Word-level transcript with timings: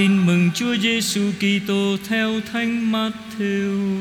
Tin 0.00 0.26
mừng 0.26 0.50
Chúa 0.54 0.76
Giêsu 0.76 1.32
Kitô 1.32 1.96
theo 2.08 2.40
Thánh 2.52 2.92
Matthew. 2.92 3.94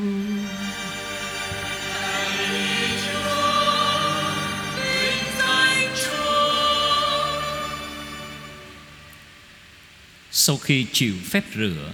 Sau 10.32 10.58
khi 10.58 10.86
chịu 10.92 11.14
phép 11.26 11.44
rửa, 11.56 11.92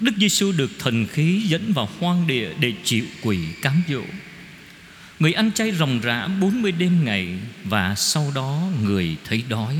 Đức 0.00 0.12
Giêsu 0.18 0.52
được 0.52 0.70
thần 0.78 1.06
khí 1.06 1.42
dẫn 1.46 1.72
vào 1.72 1.88
hoang 1.98 2.26
địa 2.26 2.50
để 2.60 2.72
chịu 2.84 3.04
quỷ 3.22 3.38
cám 3.62 3.82
dỗ. 3.88 4.02
Người 5.18 5.32
ăn 5.32 5.52
chay 5.52 5.72
ròng 5.72 6.00
rã 6.00 6.28
40 6.40 6.72
đêm 6.72 7.04
ngày 7.04 7.28
Và 7.64 7.94
sau 7.94 8.32
đó 8.34 8.62
người 8.82 9.16
thấy 9.24 9.44
đói 9.48 9.76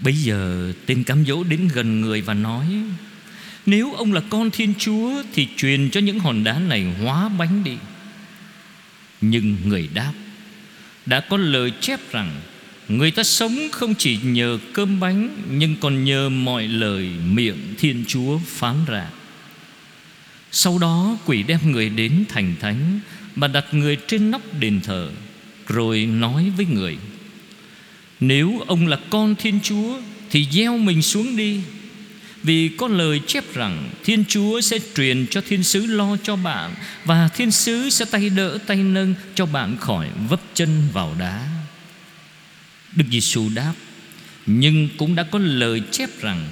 Bây 0.00 0.14
giờ 0.14 0.72
tên 0.86 1.04
cám 1.04 1.24
dỗ 1.24 1.44
đến 1.44 1.68
gần 1.74 2.00
người 2.00 2.20
và 2.20 2.34
nói, 2.34 2.66
Nếu 3.66 3.92
ông 3.92 4.12
là 4.12 4.20
con 4.30 4.50
Thiên 4.50 4.74
Chúa 4.78 5.22
Thì 5.34 5.48
truyền 5.56 5.90
cho 5.90 6.00
những 6.00 6.18
hòn 6.18 6.44
đá 6.44 6.58
này 6.58 6.94
hóa 7.02 7.28
bánh 7.28 7.64
đi. 7.64 7.76
Nhưng 9.20 9.56
người 9.64 9.88
đáp, 9.94 10.12
Đã 11.06 11.20
có 11.20 11.36
lời 11.36 11.72
chép 11.80 12.12
rằng, 12.12 12.40
Người 12.88 13.10
ta 13.10 13.22
sống 13.22 13.58
không 13.72 13.94
chỉ 13.94 14.18
nhờ 14.22 14.58
cơm 14.72 15.00
bánh, 15.00 15.28
Nhưng 15.50 15.76
còn 15.76 16.04
nhờ 16.04 16.28
mọi 16.28 16.68
lời 16.68 17.10
miệng 17.32 17.74
Thiên 17.78 18.04
Chúa 18.08 18.38
phán 18.46 18.76
ra. 18.86 19.08
Sau 20.52 20.78
đó 20.78 21.18
quỷ 21.26 21.42
đem 21.42 21.72
người 21.72 21.90
đến 21.90 22.24
thành 22.28 22.54
thánh 22.60 23.00
Mà 23.36 23.48
đặt 23.48 23.64
người 23.72 23.96
trên 24.06 24.30
nóc 24.30 24.42
đền 24.60 24.80
thờ, 24.80 25.10
Rồi 25.66 26.06
nói 26.06 26.52
với 26.56 26.66
người 26.66 26.96
nếu 28.20 28.62
ông 28.66 28.86
là 28.86 28.98
con 29.10 29.34
Thiên 29.34 29.60
Chúa, 29.62 30.00
Thì 30.30 30.46
gieo 30.52 30.78
mình 30.78 31.02
xuống 31.02 31.36
đi. 31.36 31.60
Vì 32.42 32.68
có 32.68 32.88
lời 32.88 33.20
chép 33.26 33.54
rằng, 33.54 33.90
Thiên 34.04 34.24
Chúa 34.28 34.60
sẽ 34.60 34.78
truyền 34.96 35.26
cho 35.30 35.40
thiên 35.40 35.62
sứ 35.62 35.86
lo 35.86 36.16
cho 36.22 36.36
bạn, 36.36 36.74
Và 37.04 37.28
thiên 37.28 37.50
sứ 37.50 37.90
sẽ 37.90 38.04
tay 38.04 38.28
đỡ 38.28 38.58
tay 38.66 38.76
nâng 38.76 39.14
Cho 39.34 39.46
bạn 39.46 39.76
khỏi 39.76 40.08
vấp 40.28 40.40
chân 40.54 40.88
vào 40.92 41.16
đá. 41.18 41.48
Đức 42.96 43.04
Giêsu 43.10 43.48
đáp, 43.54 43.72
Nhưng 44.46 44.88
cũng 44.96 45.14
đã 45.14 45.22
có 45.22 45.38
lời 45.38 45.82
chép 45.90 46.20
rằng 46.20 46.48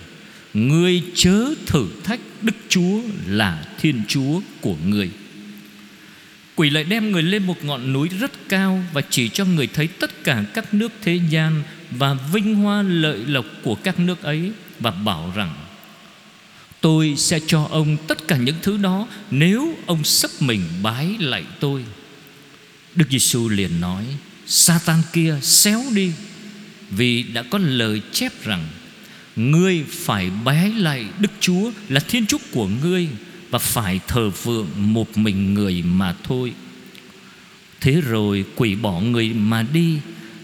Ngươi 0.55 1.03
chớ 1.15 1.45
thử 1.67 1.89
thách 2.05 2.21
Đức 2.43 2.57
Chúa 2.69 3.01
là 3.27 3.65
Thiên 3.81 4.03
Chúa 4.09 4.41
của 4.61 4.77
người. 4.87 5.11
Quỷ 6.57 6.71
lại 6.71 6.85
đem 6.85 7.13
người 7.13 7.23
lên 7.23 7.43
một 7.43 7.65
ngọn 7.65 7.93
núi 7.93 8.09
rất 8.09 8.49
cao 8.49 8.85
Và 8.93 9.01
chỉ 9.11 9.29
cho 9.29 9.45
người 9.45 9.67
thấy 9.67 9.89
tất 9.89 10.25
cả 10.25 10.45
các 10.55 10.75
nước 10.75 10.93
thế 11.03 11.21
gian 11.31 11.63
Và 11.91 12.15
vinh 12.33 12.55
hoa 12.55 12.83
lợi 12.83 13.19
lộc 13.27 13.47
của 13.63 13.75
các 13.75 14.01
nước 14.01 14.23
ấy 14.23 14.53
Và 14.81 14.91
bảo 14.91 15.33
rằng, 15.37 15.55
Tôi 16.81 17.15
sẽ 17.17 17.41
cho 17.47 17.69
ông 17.71 17.97
tất 18.07 18.29
cả 18.29 18.37
những 18.37 18.57
thứ 18.63 18.77
đó 18.77 19.09
Nếu 19.31 19.79
ông 19.87 20.05
sắp 20.05 20.31
mình 20.41 20.63
bái 20.83 21.17
lại 21.19 21.45
tôi. 21.61 21.85
Đức 22.95 23.05
Giêsu 23.11 23.49
liền 23.49 23.81
nói, 23.81 24.05
Satan 24.47 25.03
kia 25.13 25.39
xéo 25.43 25.83
đi, 25.95 26.13
Vì 26.91 27.23
đã 27.23 27.43
có 27.43 27.59
lời 27.59 28.03
chép 28.13 28.45
rằng, 28.45 28.69
Ngươi 29.37 29.85
phải 29.91 30.31
bái 30.45 30.71
lại 30.71 31.05
Đức 31.19 31.31
Chúa 31.41 31.71
là 31.89 32.01
Thiên 32.01 32.27
Chúa 32.27 32.39
của 32.53 32.69
ngươi 32.83 33.09
và 33.51 33.59
phải 33.59 34.01
thờ 34.07 34.31
phượng 34.31 34.67
một 34.77 35.19
mình 35.19 35.55
người 35.55 35.83
mà 35.83 36.15
thôi. 36.23 36.53
Thế 37.81 38.01
rồi 38.01 38.45
quỷ 38.57 38.75
bỏ 38.75 39.01
người 39.01 39.29
mà 39.29 39.63
đi 39.63 39.99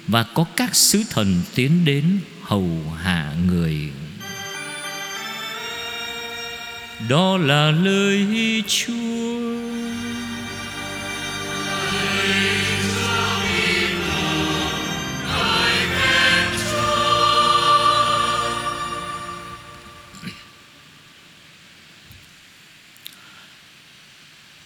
Và 0.08 0.22
có 0.22 0.44
các 0.56 0.74
sứ 0.74 1.02
thần 1.10 1.42
tiến 1.54 1.84
đến 1.84 2.04
hầu 2.42 2.94
hạ 3.02 3.34
người. 3.46 3.90
Đó 7.08 7.36
là 7.36 7.70
lời 7.70 8.26
Chúa. 8.66 9.41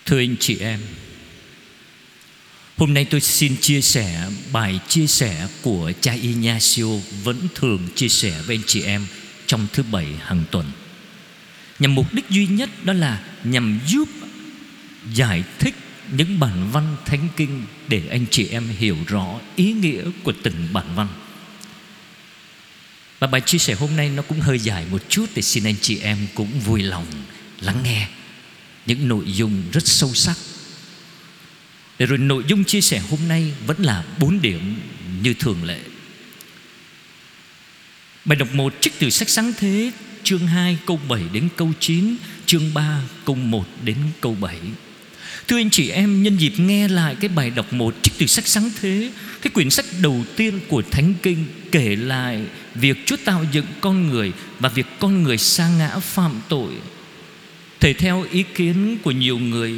Thưa 0.07 0.19
anh 0.19 0.37
chị 0.41 0.59
em, 0.59 0.81
Hôm 2.77 2.95
nay 2.95 3.05
tôi 3.05 3.21
xin 3.21 3.57
chia 3.61 3.81
sẻ 3.81 4.29
bài 4.53 4.81
chia 4.89 5.07
sẻ 5.07 5.49
của 5.63 5.93
cha 6.01 6.13
Ignacio 6.13 6.85
Vẫn 7.25 7.49
thường 7.55 7.89
chia 7.95 8.09
sẻ 8.09 8.43
với 8.47 8.57
anh 8.57 8.63
chị 8.67 8.83
em 8.83 9.07
trong 9.47 9.67
thứ 9.73 9.83
bảy 9.83 10.07
hàng 10.21 10.45
tuần. 10.51 10.71
Nhằm 11.79 11.95
mục 11.95 12.15
đích 12.15 12.31
duy 12.31 12.47
nhất 12.47 12.71
đó 12.85 12.93
là 12.93 13.23
nhằm 13.45 13.81
giúp 13.87 14.09
giải 15.15 15.45
thích 15.59 15.75
những 16.13 16.41
bản 16.41 16.71
văn 16.73 16.97
thánh 17.07 17.29
kinh 17.37 17.63
Để 17.89 18.03
anh 18.11 18.27
chị 18.31 18.49
em 18.49 18.69
hiểu 18.79 18.97
rõ 19.07 19.41
ý 19.57 19.73
nghĩa 19.73 20.05
của 20.23 20.33
từng 20.43 20.69
bản 20.73 20.87
văn. 20.97 21.09
Và 23.19 23.27
bài 23.27 23.41
chia 23.41 23.59
sẻ 23.59 23.75
hôm 23.75 23.97
nay 23.97 24.09
nó 24.09 24.23
cũng 24.23 24.41
hơi 24.41 24.59
dài 24.59 24.87
một 24.91 25.03
chút 25.09 25.27
Để 25.35 25.43
xin 25.43 25.65
anh 25.65 25.77
chị 25.81 25.99
em 25.99 26.19
cũng 26.35 26.61
vui 26.61 26.83
lòng 26.83 27.07
lắng 27.61 27.83
nghe 27.85 28.09
những 28.87 29.09
nội 29.09 29.25
dung 29.27 29.63
rất 29.73 29.87
sâu 29.87 30.15
sắc. 30.15 30.37
Để 31.99 32.07
rồi 32.07 32.19
nội 32.19 32.45
dung 32.49 32.65
chia 32.65 32.81
sẻ 32.81 33.03
hôm 33.11 33.21
nay 33.29 33.53
vẫn 33.67 33.83
là 33.83 34.05
bốn 34.19 34.41
điểm 34.41 34.77
như 35.23 35.35
thường 35.35 35.65
lệ. 35.65 35.81
Bài 38.25 38.37
đọc 38.37 38.55
một, 38.55 38.75
trích 38.81 38.93
từ 38.99 39.11
sách 39.11 39.29
sáng 39.29 39.53
thế, 39.59 39.93
Chương 40.23 40.47
2 40.47 40.79
câu 40.87 41.01
7 41.09 41.23
đến 41.33 41.49
câu 41.57 41.73
9 41.81 42.17
Chương 42.47 42.75
3 42.75 43.01
câu 43.25 43.37
1 43.37 43.65
đến 43.85 43.97
câu 44.21 44.37
7 44.41 44.57
Thưa 45.49 45.57
anh 45.57 45.71
chị 45.71 45.91
em, 45.91 46.23
nhân 46.23 46.37
dịp 46.37 46.53
nghe 46.57 46.89
lại 46.89 47.17
cái 47.21 47.29
bài 47.29 47.51
đọc 47.51 47.73
một, 47.73 47.95
trích 48.03 48.15
từ 48.19 48.27
sách 48.27 48.47
sáng 48.47 48.71
thế, 48.81 49.11
Cái 49.43 49.51
quyển 49.51 49.71
sách 49.71 49.85
đầu 50.03 50.25
tiên 50.37 50.61
của 50.69 50.83
Thánh 50.91 51.15
Kinh 51.23 51.45
kể 51.73 51.97
lại 51.97 52.43
Việc 52.75 52.97
Chúa 53.07 53.17
tạo 53.25 53.45
dựng 53.53 53.67
con 53.81 54.09
người 54.09 54.33
Và 54.61 54.69
việc 54.69 54.87
con 54.99 55.23
người 55.23 55.39
sa 55.39 55.69
ngã 55.69 55.99
phạm 55.99 56.41
tội. 56.49 56.73
Thể 57.81 57.93
theo 57.93 58.27
ý 58.31 58.45
kiến 58.55 58.99
của 59.03 59.11
nhiều 59.11 59.39
người, 59.39 59.73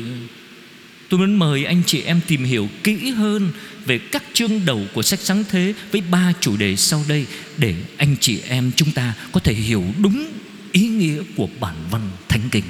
Tôi 1.09 1.21
muốn 1.21 1.35
mời 1.35 1.65
anh 1.65 1.83
chị 1.87 2.03
em 2.03 2.21
tìm 2.27 2.45
hiểu 2.45 2.69
kỹ 2.85 3.11
hơn 3.11 3.51
Về 3.87 3.99
các 3.99 4.23
chương 4.33 4.61
đầu 4.67 4.87
của 4.95 5.03
sách 5.03 5.21
sáng 5.21 5.45
thế 5.51 5.75
Với 5.93 6.01
ba 6.01 6.33
chủ 6.41 6.57
đề 6.57 6.77
sau 6.77 7.05
đây 7.09 7.27
Để 7.57 7.75
anh 7.97 8.17
chị 8.21 8.41
em 8.49 8.71
chúng 8.77 8.93
ta 8.93 9.15
có 9.33 9.41
thể 9.41 9.55
hiểu 9.55 9.85
đúng 9.99 10.27
ý 10.73 10.89
nghĩa 10.89 11.23
của 11.37 11.49
bản 11.61 11.75
văn 11.91 12.11
thánh 12.29 12.49
kinh. 12.51 12.65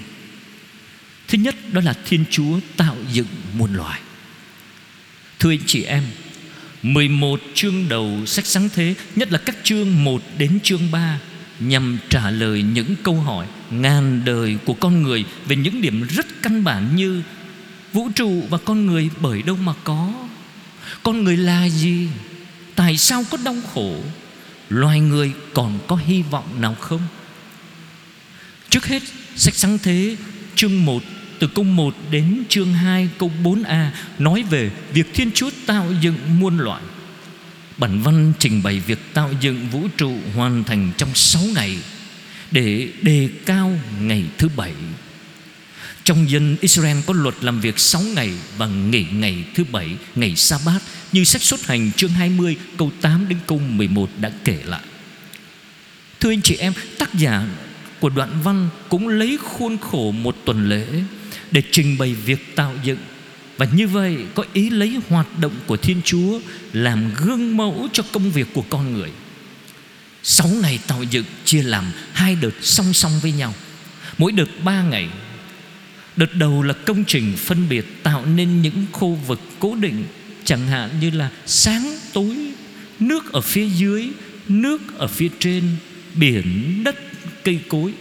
Thứ 1.28 1.38
nhất 1.38 1.54
đó 1.72 1.80
là 1.80 1.94
Thiên 2.08 2.24
Chúa 2.30 2.60
tạo 2.76 2.96
dựng 3.12 3.26
muôn 3.54 3.74
loài. 3.74 4.00
Thưa 5.38 5.50
anh 5.50 5.66
chị 5.66 5.82
em 5.82 6.02
11 6.82 7.40
chương 7.54 7.88
đầu 7.88 8.26
sách 8.26 8.46
sáng 8.46 8.68
thế, 8.74 8.94
Nhất 9.16 9.32
là 9.32 9.38
các 9.38 9.56
chương 9.62 10.04
1 10.04 10.22
đến 10.38 10.58
chương 10.62 10.90
3 10.90 11.20
Nhằm 11.60 11.98
trả 12.10 12.30
lời 12.30 12.62
những 12.62 12.94
câu 13.02 13.14
hỏi 13.14 13.46
ngàn 13.70 14.22
đời 14.24 14.58
của 14.64 14.74
con 14.74 15.02
người 15.02 15.24
Về 15.46 15.56
những 15.56 15.82
điểm 15.82 16.06
rất 16.08 16.26
căn 16.42 16.64
bản 16.64 16.96
như 16.96 17.22
Vũ 17.92 18.08
trụ 18.14 18.42
và 18.50 18.58
con 18.58 18.86
người 18.86 19.10
bởi 19.20 19.42
đâu 19.42 19.56
mà 19.56 19.72
có? 19.84 20.12
Con 21.02 21.24
người 21.24 21.36
là 21.36 21.68
gì? 21.68 22.08
Tại 22.74 22.96
sao 22.96 23.24
có 23.30 23.38
đau 23.44 23.56
khổ? 23.74 23.96
Loài 24.68 25.00
người 25.00 25.32
còn 25.54 25.78
có 25.86 25.96
hy 25.96 26.22
vọng 26.22 26.60
nào 26.60 26.74
không? 26.74 27.00
Trước 28.70 28.86
hết, 28.86 29.02
sách 29.36 29.54
sáng 29.54 29.78
thế, 29.78 30.16
chương 30.54 30.84
1 30.84 31.02
từ 31.38 31.46
câu 31.46 31.64
1 31.64 31.94
đến 32.10 32.42
chương 32.48 32.72
2 32.72 33.08
câu 33.18 33.30
4a 33.42 33.90
Nói 34.18 34.42
về 34.50 34.70
việc 34.92 35.14
Thiên 35.14 35.30
Chúa 35.34 35.50
tạo 35.66 35.86
dựng 36.00 36.16
muôn 36.40 36.58
loài. 36.58 36.82
Bản 37.78 38.02
văn 38.02 38.32
trình 38.38 38.62
bày 38.62 38.80
việc 38.80 38.98
tạo 39.14 39.30
dựng 39.40 39.68
vũ 39.68 39.88
trụ 39.96 40.18
hoàn 40.34 40.64
thành 40.64 40.92
trong 40.96 41.14
6 41.14 41.42
ngày 41.54 41.78
Để 42.50 42.88
đề 43.02 43.28
cao 43.46 43.78
ngày 44.00 44.24
thứ 44.38 44.48
bảy. 44.56 44.72
Trong 46.04 46.30
dân 46.30 46.56
Israel 46.60 46.96
có 47.06 47.14
luật 47.14 47.34
làm 47.40 47.60
việc 47.60 47.78
6 47.78 48.02
ngày 48.02 48.32
Và 48.56 48.66
nghỉ 48.66 49.06
ngày 49.12 49.44
thứ 49.54 49.64
bảy, 49.72 49.88
ngày 50.14 50.36
sa 50.36 50.58
bát 50.66 50.78
Như 51.12 51.24
sách 51.24 51.42
xuất 51.42 51.66
hành 51.66 51.90
chương 51.92 52.10
20 52.10 52.56
câu 52.78 52.90
8 53.00 53.28
đến 53.28 53.38
câu 53.46 53.58
11 53.58 54.10
đã 54.20 54.30
kể 54.44 54.58
lại. 54.64 54.82
Thưa 56.20 56.30
anh 56.30 56.42
chị 56.42 56.56
em, 56.56 56.72
tác 56.98 57.14
giả 57.14 57.46
của 58.00 58.08
đoạn 58.08 58.42
văn 58.42 58.68
cũng 58.88 59.08
lấy 59.08 59.38
khuôn 59.42 59.78
khổ 59.78 60.12
một 60.12 60.36
tuần 60.44 60.68
lễ 60.68 60.86
Để 61.50 61.62
trình 61.70 61.98
bày 61.98 62.14
việc 62.14 62.56
tạo 62.56 62.74
dựng 62.84 62.98
và 63.58 63.66
như 63.72 63.88
vậy 63.88 64.16
có 64.34 64.44
ý 64.52 64.70
lấy 64.70 64.96
hoạt 65.08 65.38
động 65.38 65.54
của 65.66 65.76
Thiên 65.76 66.00
Chúa 66.04 66.40
Làm 66.72 67.14
gương 67.14 67.56
mẫu 67.56 67.88
cho 67.92 68.02
công 68.12 68.30
việc 68.30 68.46
của 68.54 68.64
con 68.70 68.92
người. 68.92 69.10
Sáu 70.22 70.48
ngày 70.48 70.78
tạo 70.86 71.02
dựng 71.02 71.24
chia 71.44 71.62
làm 71.62 71.84
hai 72.12 72.34
đợt 72.34 72.50
song 72.60 72.92
song 72.92 73.12
với 73.22 73.32
nhau. 73.32 73.54
Mỗi 74.18 74.32
đợt 74.32 74.48
ba 74.64 74.82
ngày. 74.82 75.08
Đợt 76.16 76.34
đầu 76.34 76.62
là 76.62 76.74
công 76.74 77.04
trình 77.04 77.32
phân 77.36 77.68
biệt 77.68 78.02
tạo 78.02 78.26
nên 78.26 78.62
những 78.62 78.86
khu 78.92 79.14
vực 79.14 79.40
cố 79.58 79.74
định 79.74 80.04
Chẳng 80.44 80.66
hạn 80.66 80.90
như 81.00 81.10
là 81.10 81.30
sáng 81.46 81.98
tối 82.12 82.36
Nước 83.00 83.32
ở 83.32 83.40
phía 83.40 83.66
dưới 83.66 84.08
Nước 84.48 84.98
ở 84.98 85.06
phía 85.06 85.28
trên 85.38 85.64
Biển, 86.14 86.80
đất, 86.84 86.96
cây 87.44 87.60
cối. 87.68 87.92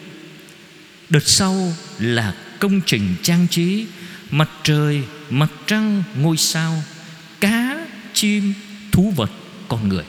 Đợt 1.10 1.28
sau 1.28 1.74
là 2.00 2.36
công 2.60 2.82
trình 2.86 3.16
trang 3.22 3.48
trí 3.48 3.86
Mặt 4.32 4.50
trời, 4.64 5.04
mặt 5.30 5.52
trăng, 5.68 6.04
ngôi 6.16 6.38
sao 6.38 6.84
Cá, 7.40 7.88
chim, 8.14 8.54
thú 8.92 9.14
vật, 9.16 9.32
con 9.68 9.90
người. 9.90 10.04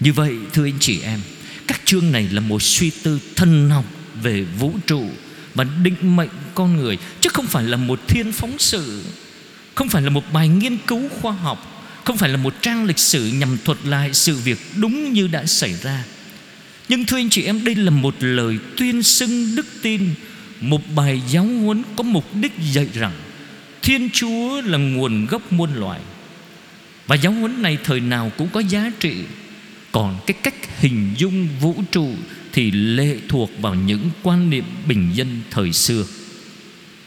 Như 0.00 0.12
vậy 0.12 0.34
thưa 0.52 0.64
anh 0.64 0.78
chị 0.80 1.00
em 1.00 1.20
Các 1.66 1.80
chương 1.84 2.12
này 2.12 2.28
là 2.32 2.40
một 2.40 2.62
suy 2.62 2.90
tư 2.90 3.20
thân 3.36 3.70
học 3.70 3.84
về 4.22 4.42
vũ 4.42 4.72
trụ 4.86 5.10
Và 5.54 5.64
định 5.82 6.16
mệnh 6.16 6.30
con 6.54 6.76
người 6.76 6.98
Chứ 7.20 7.30
không 7.32 7.46
phải 7.46 7.64
là 7.64 7.76
một 7.76 8.00
thiên 8.08 8.32
phóng 8.32 8.58
sự 8.58 9.04
Không 9.74 9.88
phải 9.88 10.02
là 10.02 10.10
một 10.10 10.32
bài 10.32 10.48
nghiên 10.48 10.78
cứu 10.86 11.08
khoa 11.08 11.32
học 11.32 11.86
Không 12.04 12.16
phải 12.16 12.28
là 12.28 12.36
một 12.36 12.54
trang 12.62 12.84
lịch 12.84 12.98
sử 12.98 13.26
nhằm 13.26 13.58
thuật 13.64 13.78
lại 13.84 14.14
sự 14.14 14.36
việc 14.36 14.58
đúng 14.76 15.12
như 15.12 15.26
đã 15.26 15.46
xảy 15.46 15.74
ra. 15.82 16.04
Nhưng 16.88 17.06
thưa 17.06 17.16
anh 17.16 17.30
chị 17.30 17.42
em 17.42 17.64
Đây 17.64 17.74
là 17.74 17.90
một 17.90 18.14
lời 18.20 18.58
tuyên 18.76 19.02
xưng 19.02 19.56
đức 19.56 19.66
tin 19.82 20.14
Một 20.60 20.80
bài 20.94 21.22
giáo 21.30 21.44
huấn 21.44 21.82
có 21.96 22.02
mục 22.02 22.34
đích 22.34 22.52
dạy 22.72 22.86
rằng 22.94 23.12
Thiên 23.82 24.10
Chúa 24.12 24.60
là 24.60 24.78
nguồn 24.78 25.26
gốc 25.26 25.52
muôn 25.52 25.74
loài. 25.74 26.00
Và 27.06 27.16
giáo 27.16 27.32
huấn 27.32 27.62
này 27.62 27.78
thời 27.84 28.00
nào 28.00 28.32
cũng 28.38 28.48
có 28.52 28.60
giá 28.60 28.92
trị. 29.00 29.14
Còn 29.92 30.20
cái 30.26 30.34
cách 30.42 30.80
hình 30.80 31.14
dung 31.16 31.48
vũ 31.60 31.74
trụ 31.90 32.14
Thì 32.52 32.70
lệ 32.70 33.16
thuộc 33.28 33.50
vào 33.60 33.74
những 33.74 34.10
quan 34.22 34.50
niệm 34.50 34.64
bình 34.86 35.10
dân 35.14 35.40
thời 35.50 35.72
xưa. 35.72 36.04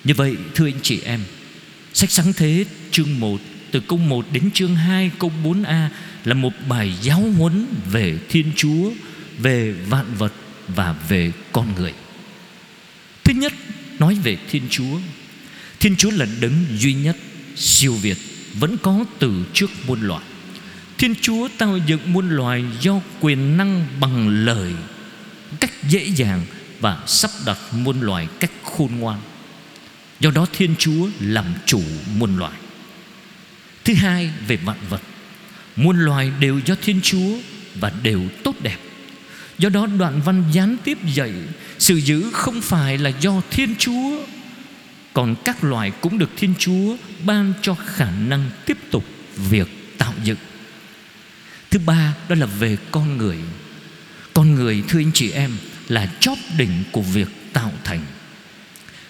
Như 0.03 0.13
vậy, 0.13 0.35
thưa 0.55 0.67
anh 0.67 0.79
chị 0.81 1.01
em, 1.01 1.19
Sách 1.93 2.11
sáng 2.11 2.33
thế 2.33 2.65
chương 2.91 3.19
1 3.19 3.41
Từ 3.71 3.79
câu 3.79 3.99
1 3.99 4.25
đến 4.31 4.51
chương 4.51 4.75
2 4.75 5.11
câu 5.19 5.31
4a 5.43 5.87
Là 6.25 6.33
một 6.33 6.53
bài 6.69 6.93
giáo 7.01 7.19
huấn 7.19 7.65
về 7.91 8.17
Thiên 8.29 8.51
Chúa, 8.55 8.91
về 9.37 9.71
vạn 9.71 10.05
vật 10.17 10.33
và 10.67 10.95
về 11.09 11.31
con 11.51 11.75
người. 11.75 11.93
Thứ 13.23 13.33
nhất, 13.33 13.53
nói 13.99 14.17
về 14.23 14.37
thiên 14.51 14.63
chúa 14.69 14.97
thiên 15.83 15.95
chúa 15.95 16.11
là 16.11 16.25
đấng 16.41 16.65
duy 16.77 16.93
nhất 16.93 17.17
siêu 17.55 17.93
việt, 17.93 18.17
vẫn 18.53 18.77
có 18.77 19.05
từ 19.19 19.45
trước 19.53 19.71
muôn 19.87 20.01
loài. 20.01 20.23
Thiên 20.97 21.15
chúa 21.21 21.47
tạo 21.57 21.77
dựng 21.87 22.13
muôn 22.13 22.29
loài 22.29 22.63
do 22.81 22.99
quyền 23.19 23.57
năng 23.57 23.85
bằng 23.99 24.45
lời, 24.45 24.73
cách 25.59 25.71
dễ 25.89 26.05
dàng 26.05 26.45
và 26.79 27.03
sắp 27.07 27.31
đặt 27.45 27.57
muôn 27.71 28.01
loài 28.01 28.27
cách 28.39 28.51
khôn 28.63 28.95
ngoan. 28.99 29.19
Do 30.19 30.31
đó 30.31 30.45
thiên 30.53 30.75
chúa 30.79 31.07
làm 31.19 31.45
chủ 31.65 31.81
muôn 32.17 32.37
loài. 32.37 32.53
Thứ 33.83 33.93
hai, 33.93 34.29
về 34.47 34.55
vạn 34.55 34.77
vật. 34.89 35.01
Muôn 35.75 35.97
loài 35.97 36.31
đều 36.39 36.59
do 36.65 36.75
thiên 36.81 37.01
chúa 37.01 37.37
và 37.75 37.91
đều 38.03 38.21
tốt 38.43 38.55
đẹp. 38.61 38.77
Do 39.57 39.69
đó 39.69 39.85
đoạn 39.85 40.21
văn 40.21 40.43
gián 40.51 40.77
tiếp 40.83 40.97
dạy, 41.13 41.33
Sự 41.79 41.95
giữ 41.95 42.29
không 42.33 42.61
phải 42.61 42.97
là 42.97 43.09
do 43.09 43.41
Thiên 43.51 43.75
Chúa 43.79 44.17
còn 45.13 45.35
các 45.45 45.63
loài 45.63 45.91
cũng 46.01 46.17
được 46.17 46.29
Thiên 46.37 46.53
Chúa 46.59 46.95
Ban 47.25 47.53
cho 47.61 47.75
khả 47.75 48.11
năng 48.11 48.49
tiếp 48.65 48.77
tục 48.91 49.05
việc 49.49 49.67
tạo 49.97 50.13
dựng. 50.23 50.37
Thứ 51.71 51.79
ba, 51.85 52.13
đó 52.29 52.35
là 52.35 52.45
về 52.45 52.77
con 52.91 53.17
người. 53.17 53.37
Con 54.33 54.55
người, 54.55 54.83
thưa 54.87 54.99
anh 54.99 55.11
chị 55.13 55.31
em, 55.31 55.51
Là 55.87 56.09
chóp 56.19 56.37
đỉnh 56.57 56.83
của 56.91 57.01
việc 57.01 57.27
tạo 57.53 57.71
thành. 57.83 58.01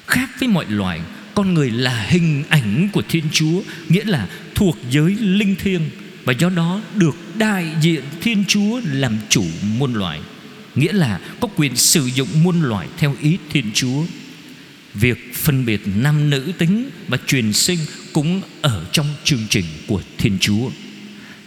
Khác 0.07 0.29
với 0.39 0.50
mọi 0.50 0.65
loài, 0.69 1.01
Con 1.35 1.53
người 1.53 1.71
là 1.71 2.06
hình 2.09 2.44
ảnh 2.49 2.89
của 2.94 3.01
Thiên 3.09 3.23
Chúa, 3.31 3.61
Nghĩa 3.89 4.03
là 4.03 4.27
thuộc 4.56 4.77
giới 4.89 5.15
linh 5.19 5.56
thiêng, 5.56 5.81
Và 6.23 6.33
do 6.33 6.49
đó 6.49 6.81
được 6.95 7.15
đại 7.38 7.75
diện 7.81 8.03
Thiên 8.21 8.44
Chúa 8.47 8.81
làm 8.85 9.17
chủ 9.29 9.44
muôn 9.77 9.94
loài, 9.94 10.19
Nghĩa 10.75 10.94
là 10.94 11.19
có 11.39 11.47
quyền 11.56 11.75
sử 11.75 12.06
dụng 12.06 12.27
muôn 12.44 12.61
loài 12.61 12.88
theo 12.97 13.15
ý 13.21 13.38
Thiên 13.51 13.71
Chúa. 13.73 14.03
Việc 14.94 15.36
phân 15.36 15.66
biệt 15.66 15.81
nam 15.95 16.30
nữ 16.30 16.51
tính 16.57 16.90
và 17.07 17.18
truyền 17.28 17.54
sinh 17.54 17.80
cũng 18.13 18.42
ở 18.62 18.86
trong 18.92 19.07
chương 19.24 19.48
trình 19.50 19.66
của 19.88 20.01
Thiên 20.18 20.38
Chúa. 20.40 20.69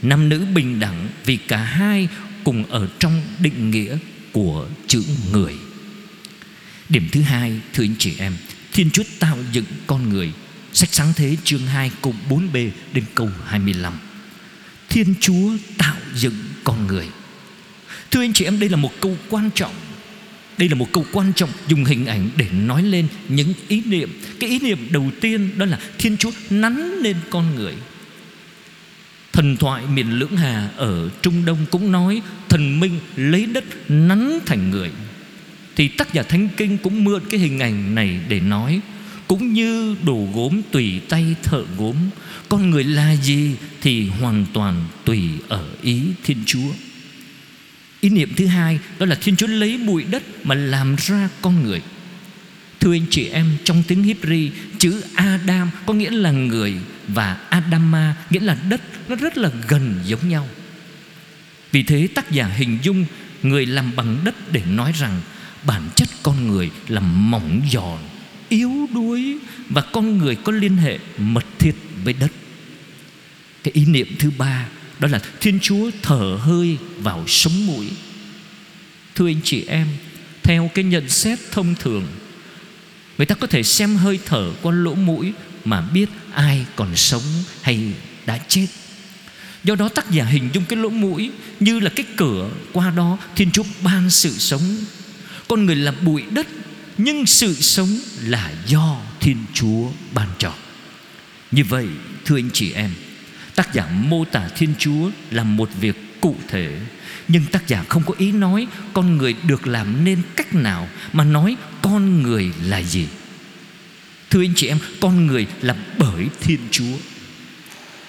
Nam 0.02 0.28
nữ 0.28 0.46
bình 0.54 0.80
đẳng 0.80 1.08
vì 1.24 1.36
cả 1.36 1.56
hai 1.56 2.08
cùng 2.44 2.64
ở 2.66 2.88
trong 2.98 3.22
định 3.38 3.70
nghĩa 3.70 3.98
của 4.32 4.68
chữ 4.86 5.02
người. 5.32 5.54
Điểm 6.88 7.08
thứ 7.12 7.20
hai, 7.20 7.60
thưa 7.72 7.84
anh 7.84 7.94
chị 7.98 8.14
em, 8.18 8.36
Thiên 8.72 8.90
Chúa 8.90 9.02
tạo 9.18 9.38
dựng 9.52 9.64
con 9.86 10.08
người. 10.08 10.32
Sách 10.72 10.88
sáng 10.92 11.12
thế 11.16 11.36
chương 11.44 11.66
2 11.66 11.90
câu 12.02 12.14
4b 12.28 12.70
đến 12.92 13.04
câu 13.14 13.30
25 13.46 13.98
Thiên 14.88 15.14
Chúa 15.20 15.50
tạo 15.78 15.96
dựng 16.14 16.34
con 16.64 16.86
người. 16.86 17.08
Thưa 18.10 18.20
anh 18.20 18.32
chị 18.32 18.44
em, 18.44 18.60
đây 18.60 18.68
là 18.68 18.76
một 18.76 18.92
câu 19.00 19.16
quan 19.30 19.50
trọng 19.54 19.74
đây 20.58 20.68
là 20.68 20.74
một 20.74 20.92
câu 20.92 21.04
quan 21.12 21.32
trọng 21.32 21.50
dùng 21.68 21.84
hình 21.84 22.06
ảnh 22.06 22.28
để 22.36 22.46
nói 22.52 22.82
lên 22.82 23.06
những 23.28 23.52
ý 23.68 23.82
niệm. 23.86 24.20
Cái 24.40 24.50
ý 24.50 24.58
niệm 24.58 24.78
đầu 24.90 25.10
tiên 25.20 25.50
đó 25.56 25.66
là 25.66 25.78
Thiên 25.98 26.16
Chúa 26.16 26.30
nắn 26.50 26.92
lên 27.02 27.16
con 27.30 27.54
người. 27.54 27.74
Thần 29.32 29.56
thoại 29.56 29.82
miền 29.94 30.18
Lưỡng 30.18 30.36
Hà 30.36 30.68
ở 30.76 31.08
Trung 31.22 31.44
Đông 31.44 31.58
cũng 31.70 31.92
nói 31.92 32.22
Thần 32.48 32.80
Minh 32.80 33.00
lấy 33.16 33.46
đất 33.46 33.64
nắn 33.88 34.38
thành 34.46 34.70
người. 34.70 34.90
Thì 35.76 35.88
tác 35.88 36.12
giả 36.12 36.22
Thánh 36.22 36.48
Kinh 36.56 36.78
cũng 36.78 37.04
mượn 37.04 37.22
cái 37.30 37.40
hình 37.40 37.58
ảnh 37.58 37.94
này 37.94 38.20
để 38.28 38.40
nói, 38.40 38.80
Cũng 39.28 39.52
như 39.52 39.96
đồ 40.04 40.28
gốm 40.34 40.60
tùy 40.70 41.00
tay 41.08 41.34
thợ 41.42 41.64
gốm, 41.78 41.96
Con 42.48 42.70
người 42.70 42.84
là 42.84 43.16
gì 43.16 43.56
thì 43.82 44.08
hoàn 44.08 44.46
toàn 44.52 44.84
tùy 45.04 45.20
ở 45.48 45.68
ý 45.82 46.02
Thiên 46.24 46.38
Chúa. 46.46 46.70
Ý 48.06 48.10
niệm 48.10 48.34
thứ 48.36 48.46
hai, 48.46 48.78
đó 48.98 49.06
là 49.06 49.14
Thiên 49.14 49.36
Chúa 49.36 49.46
lấy 49.46 49.78
bụi 49.78 50.04
đất 50.04 50.22
mà 50.46 50.54
làm 50.54 50.96
ra 50.96 51.28
con 51.42 51.62
người. 51.64 51.82
Thưa 52.80 52.92
anh 52.92 53.06
chị 53.10 53.28
em, 53.28 53.56
trong 53.64 53.82
tiếng 53.88 54.02
Hebrew, 54.02 54.50
Chữ 54.78 55.02
Adam 55.14 55.70
có 55.86 55.94
nghĩa 55.94 56.10
là 56.10 56.30
người 56.30 56.74
Và 57.08 57.38
Adama 57.50 58.16
nghĩa 58.30 58.40
là 58.40 58.56
đất, 58.68 58.80
Nó 59.08 59.16
rất 59.16 59.38
là 59.38 59.50
gần 59.68 59.94
giống 60.04 60.28
nhau. 60.28 60.48
Vì 61.72 61.82
thế, 61.82 62.08
tác 62.14 62.30
giả 62.30 62.46
hình 62.46 62.78
dung 62.82 63.04
Người 63.42 63.66
làm 63.66 63.96
bằng 63.96 64.18
đất 64.24 64.52
để 64.52 64.62
nói 64.70 64.92
rằng 64.92 65.20
Bản 65.66 65.82
chất 65.96 66.08
con 66.22 66.48
người 66.48 66.70
là 66.88 67.00
mỏng 67.00 67.62
giòn, 67.72 67.98
Yếu 68.48 68.88
đuối 68.94 69.38
Và 69.68 69.82
con 69.82 70.18
người 70.18 70.36
có 70.36 70.52
liên 70.52 70.76
hệ 70.76 70.98
mật 71.18 71.44
thiết 71.58 71.74
với 72.04 72.12
đất. 72.12 72.32
Cái 73.62 73.72
ý 73.74 73.84
niệm 73.84 74.06
thứ 74.18 74.30
ba 74.38 74.66
đó 75.00 75.08
là 75.08 75.20
Thiên 75.40 75.60
Chúa 75.60 75.90
thở 76.02 76.38
hơi 76.40 76.78
vào 76.98 77.24
sống 77.26 77.66
mũi. 77.66 77.88
Thưa 79.14 79.26
anh 79.26 79.40
chị 79.44 79.64
em, 79.68 79.86
Theo 80.42 80.70
cái 80.74 80.84
nhận 80.84 81.08
xét 81.08 81.38
thông 81.50 81.74
thường, 81.74 82.06
Người 83.18 83.26
ta 83.26 83.34
có 83.34 83.46
thể 83.46 83.62
xem 83.62 83.96
hơi 83.96 84.18
thở 84.26 84.52
qua 84.62 84.72
lỗ 84.74 84.94
mũi 84.94 85.32
Mà 85.64 85.80
biết 85.80 86.06
ai 86.34 86.66
còn 86.76 86.96
sống 86.96 87.22
hay 87.62 87.92
đã 88.26 88.38
chết. 88.48 88.66
Do 89.64 89.74
đó 89.74 89.88
tác 89.88 90.10
giả 90.10 90.24
hình 90.24 90.48
dung 90.52 90.64
cái 90.64 90.76
lỗ 90.78 90.88
mũi 90.88 91.30
Như 91.60 91.80
là 91.80 91.90
cái 91.90 92.06
cửa 92.16 92.50
qua 92.72 92.90
đó 92.90 93.18
Thiên 93.36 93.50
Chúa 93.50 93.62
ban 93.82 94.10
sự 94.10 94.30
sống. 94.30 94.76
Con 95.48 95.66
người 95.66 95.76
là 95.76 95.92
bụi 95.92 96.22
đất, 96.30 96.46
Nhưng 96.98 97.26
sự 97.26 97.54
sống 97.54 97.98
là 98.22 98.52
do 98.66 99.00
Thiên 99.20 99.36
Chúa 99.54 99.90
ban 100.14 100.28
cho. 100.38 100.54
Như 101.50 101.64
vậy, 101.64 101.86
thưa 102.24 102.36
anh 102.36 102.50
chị 102.52 102.72
em 102.72 102.90
Tác 103.56 103.72
giả 103.72 103.86
mô 103.86 104.24
tả 104.24 104.48
Thiên 104.48 104.74
Chúa 104.78 105.10
là 105.30 105.44
một 105.44 105.70
việc 105.80 106.20
cụ 106.20 106.36
thể. 106.48 106.78
Nhưng 107.28 107.46
tác 107.46 107.68
giả 107.68 107.84
không 107.88 108.02
có 108.06 108.14
ý 108.18 108.32
nói 108.32 108.66
Con 108.92 109.16
người 109.16 109.34
được 109.46 109.66
làm 109.66 110.04
nên 110.04 110.22
cách 110.36 110.54
nào, 110.54 110.88
Mà 111.12 111.24
nói 111.24 111.56
con 111.82 112.22
người 112.22 112.52
là 112.64 112.82
gì. 112.82 113.06
Thưa 114.30 114.42
anh 114.42 114.52
chị 114.56 114.66
em, 114.66 114.78
Con 115.00 115.26
người 115.26 115.46
là 115.62 115.76
bởi 115.98 116.26
Thiên 116.40 116.60
Chúa. 116.70 116.96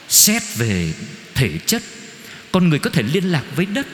Xét 0.10 0.42
về 0.56 0.94
thể 1.36 1.58
chất, 1.66 1.84
Con 2.52 2.70
người 2.70 2.80
có 2.80 2.90
thể 2.90 3.04
liên 3.04 3.24
lạc 3.24 3.44
với 3.56 3.66
đất. 3.66 3.88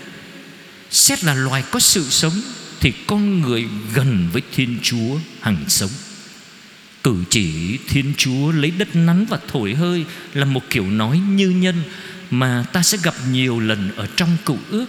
Xét 0.91 1.23
là 1.23 1.33
loài 1.33 1.63
có 1.71 1.79
sự 1.79 2.03
sống, 2.09 2.41
Thì 2.79 2.93
con 3.07 3.41
người 3.41 3.65
gần 3.93 4.29
với 4.33 4.41
Thiên 4.55 4.79
Chúa 4.83 5.17
hằng 5.41 5.65
sống. 5.67 5.89
Cử 7.03 7.23
chỉ, 7.29 7.77
Thiên 7.87 8.13
Chúa 8.17 8.51
lấy 8.51 8.71
đất 8.71 8.95
nắn 8.95 9.25
và 9.29 9.39
thổi 9.47 9.73
hơi 9.73 10.05
Là 10.33 10.45
một 10.45 10.61
kiểu 10.69 10.87
nói 10.87 11.17
như 11.17 11.49
nhân 11.49 11.75
Mà 12.31 12.65
ta 12.73 12.83
sẽ 12.83 12.97
gặp 13.03 13.13
nhiều 13.31 13.59
lần 13.59 13.91
ở 13.95 14.07
trong 14.15 14.29
cựu 14.45 14.57
ước. 14.69 14.85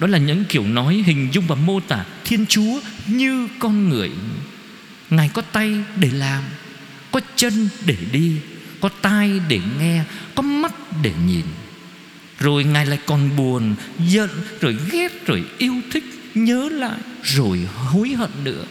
Đó 0.00 0.06
là 0.06 0.18
những 0.18 0.44
kiểu 0.48 0.66
nói 0.66 1.02
hình 1.06 1.28
dung 1.32 1.46
và 1.46 1.54
mô 1.54 1.80
tả 1.80 2.04
Thiên 2.24 2.46
Chúa 2.46 2.80
như 3.06 3.48
con 3.58 3.88
người. 3.88 4.10
Ngài 5.10 5.28
có 5.28 5.42
tay 5.42 5.74
để 5.96 6.10
làm, 6.12 6.42
Có 7.12 7.20
chân 7.36 7.68
để 7.86 7.96
đi, 8.12 8.36
Có 8.80 8.88
tai 9.02 9.40
để 9.48 9.60
nghe, 9.80 10.02
Có 10.34 10.42
mắt 10.42 10.72
để 11.02 11.12
nhìn. 11.26 11.44
Rồi 12.38 12.64
Ngài 12.64 12.86
lại 12.86 12.98
còn 13.06 13.36
buồn, 13.36 13.74
Giận, 14.06 14.30
rồi 14.60 14.76
ghét, 14.92 15.26
rồi 15.26 15.44
yêu 15.58 15.74
thích, 15.92 16.04
Nhớ 16.34 16.68
lại, 16.72 16.98
rồi 17.22 17.58
hối 17.74 18.08
hận 18.08 18.30
nữa. 18.44 18.64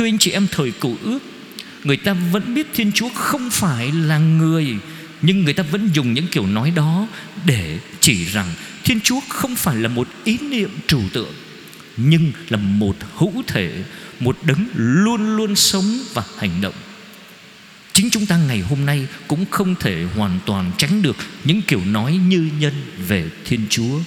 Thưa 0.00 0.06
anh 0.06 0.18
chị 0.18 0.30
em, 0.30 0.46
thời 0.52 0.70
cựu 0.70 0.96
ước, 1.02 1.18
Người 1.84 1.96
ta 1.96 2.12
vẫn 2.12 2.54
biết 2.54 2.66
Thiên 2.74 2.92
Chúa 2.92 3.08
không 3.08 3.50
phải 3.50 3.92
là 3.92 4.18
người, 4.18 4.76
Nhưng 5.22 5.44
người 5.44 5.54
ta 5.54 5.62
vẫn 5.62 5.90
dùng 5.94 6.14
những 6.14 6.26
kiểu 6.26 6.46
nói 6.46 6.70
đó 6.70 7.08
Để 7.46 7.78
chỉ 8.00 8.24
rằng 8.24 8.54
Thiên 8.84 9.00
Chúa 9.00 9.20
không 9.28 9.56
phải 9.56 9.76
là 9.76 9.88
một 9.88 10.08
ý 10.24 10.38
niệm 10.38 10.70
trừu 10.86 11.00
tượng, 11.12 11.34
nhưng 11.96 12.32
là 12.48 12.58
một 12.58 12.96
hữu 13.16 13.42
thể, 13.46 13.72
một 14.20 14.36
đấng 14.42 14.66
luôn 14.74 15.36
luôn 15.36 15.56
sống 15.56 16.00
và 16.14 16.22
hành 16.38 16.60
động. 16.60 16.74
Chính 17.92 18.10
chúng 18.10 18.26
ta 18.26 18.36
ngày 18.36 18.60
hôm 18.60 18.86
nay 18.86 19.06
cũng 19.28 19.44
không 19.50 19.74
thể 19.80 20.04
hoàn 20.16 20.38
toàn 20.46 20.72
tránh 20.78 21.02
được 21.02 21.16
những 21.44 21.62
kiểu 21.62 21.80
nói 21.84 22.16
như 22.28 22.50
nhân 22.58 22.74
về 23.08 23.24
thiên 23.44 23.66
chúa. 23.70 23.98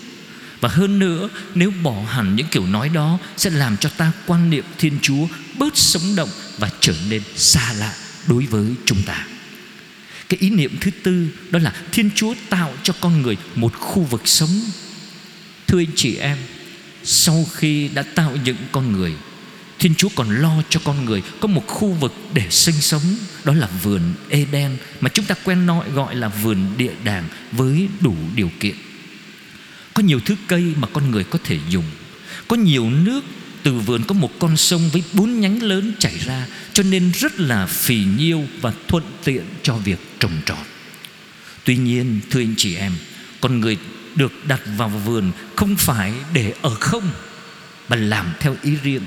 Và 0.61 0.69
hơn 0.69 0.99
nữa, 0.99 1.29
nếu 1.55 1.71
bỏ 1.83 2.03
hẳn 2.07 2.35
những 2.35 2.47
kiểu 2.51 2.67
nói 2.67 2.89
đó 2.89 3.19
sẽ 3.37 3.49
làm 3.49 3.77
cho 3.77 3.89
ta 3.89 4.11
quan 4.25 4.49
niệm 4.49 4.65
thiên 4.77 4.93
chúa 5.01 5.27
bớt 5.57 5.77
sống 5.77 6.15
động 6.15 6.29
và 6.57 6.69
trở 6.79 6.93
nên 7.09 7.21
xa 7.35 7.73
lạ 7.73 7.95
đối 8.27 8.45
với 8.45 8.65
chúng 8.85 9.01
ta. 9.05 9.27
Cái 10.29 10.37
ý 10.39 10.49
niệm 10.49 10.77
thứ 10.81 10.91
tư 11.03 11.27
đó 11.51 11.59
là 11.59 11.73
thiên 11.91 12.09
chúa 12.15 12.33
tạo 12.49 12.73
cho 12.83 12.93
con 13.01 13.21
người 13.21 13.37
một 13.55 13.73
khu 13.79 14.03
vực 14.03 14.21
sống. 14.25 14.61
Thưa 15.67 15.79
anh 15.79 15.95
chị 15.95 16.15
em, 16.15 16.37
sau 17.03 17.45
khi 17.53 17.87
đã 17.87 18.03
tạo 18.03 18.37
dựng 18.43 18.57
con 18.71 18.91
người, 18.91 19.13
Thiên 19.83 19.95
Chúa 19.95 20.09
còn 20.15 20.29
lo 20.41 20.63
cho 20.69 20.79
con 20.83 21.05
người 21.05 21.23
có 21.39 21.47
một 21.47 21.67
khu 21.67 21.91
vực 21.91 22.13
để 22.33 22.47
sinh 22.49 22.81
sống, 22.81 23.01
Đó 23.43 23.53
là 23.53 23.69
vườn 23.83 24.01
Eden 24.29 24.77
Mà 25.01 25.09
chúng 25.09 25.25
ta 25.25 25.35
quen 25.43 25.65
nói, 25.65 25.89
gọi 25.95 26.15
là 26.15 26.27
vườn 26.27 26.57
địa 26.77 26.91
đàng 27.03 27.23
với 27.51 27.87
đủ 28.01 28.15
điều 28.35 28.51
kiện. 28.59 28.75
Có 29.93 30.03
nhiều 30.03 30.19
thứ 30.25 30.35
cây 30.47 30.73
mà 30.75 30.87
con 30.93 31.11
người 31.11 31.23
có 31.23 31.39
thể 31.43 31.59
dùng, 31.69 31.83
Có 32.47 32.55
nhiều 32.55 32.89
nước 32.89 33.23
từ 33.63 33.73
vườn 33.73 34.03
có 34.03 34.13
một 34.13 34.31
con 34.39 34.57
sông 34.57 34.89
với 34.89 35.03
bốn 35.13 35.39
nhánh 35.39 35.63
lớn 35.63 35.93
chảy 35.99 36.17
ra 36.25 36.47
Cho 36.73 36.83
nên 36.83 37.11
rất 37.11 37.39
là 37.39 37.65
phì 37.65 38.03
nhiêu 38.17 38.45
và 38.61 38.73
thuận 38.87 39.03
tiện 39.23 39.43
cho 39.63 39.75
việc 39.75 39.99
trồng 40.19 40.41
trọt. 40.45 40.57
Tuy 41.63 41.77
nhiên 41.77 42.19
thưa 42.29 42.39
anh 42.39 42.53
chị 42.57 42.75
em 42.75 42.91
Con 43.41 43.59
người 43.59 43.77
được 44.15 44.31
đặt 44.47 44.61
vào 44.77 44.89
vườn 44.89 45.31
không 45.55 45.75
phải 45.75 46.13
để 46.33 46.53
ở 46.61 46.75
không 46.75 47.09
Mà 47.89 47.95
làm 47.95 48.33
theo 48.39 48.55
ý 48.63 48.71
riêng. 48.83 49.03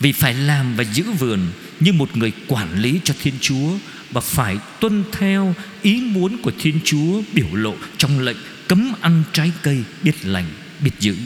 Vì 0.00 0.12
phải 0.12 0.34
làm 0.34 0.76
và 0.76 0.84
giữ 0.84 1.04
vườn 1.18 1.40
Như 1.80 1.92
một 1.92 2.16
người 2.16 2.32
quản 2.48 2.80
lý 2.80 3.00
cho 3.04 3.14
Thiên 3.22 3.34
Chúa 3.40 3.70
Và 4.10 4.20
phải 4.20 4.58
tuân 4.80 5.04
theo 5.12 5.54
ý 5.82 6.00
muốn 6.00 6.36
của 6.42 6.52
Thiên 6.58 6.80
Chúa 6.84 7.22
Biểu 7.32 7.48
lộ 7.52 7.74
trong 7.98 8.20
lệnh 8.20 8.36
cấm 8.68 8.92
ăn 9.00 9.22
trái 9.32 9.52
cây 9.62 9.82
biết 10.02 10.14
lành, 10.24 10.46
biết 10.80 10.90
giữ. 11.00 11.16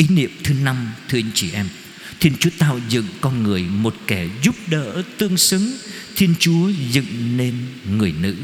Ý 0.00 0.06
niệm 0.08 0.30
thứ 0.44 0.54
năm 0.54 0.92
Thưa 1.08 1.18
anh 1.18 1.30
chị 1.34 1.50
em 1.52 1.68
Thiên 2.20 2.32
Chúa 2.40 2.50
tạo 2.58 2.80
dựng 2.88 3.06
con 3.20 3.42
người 3.42 3.62
một 3.62 3.96
kẻ 4.06 4.28
giúp 4.42 4.54
đỡ 4.66 5.02
tương 5.18 5.36
xứng 5.36 5.72
Thiên 6.16 6.34
Chúa 6.38 6.68
dựng 6.90 7.36
nên 7.36 7.54
người 7.90 8.12
nữ. 8.20 8.36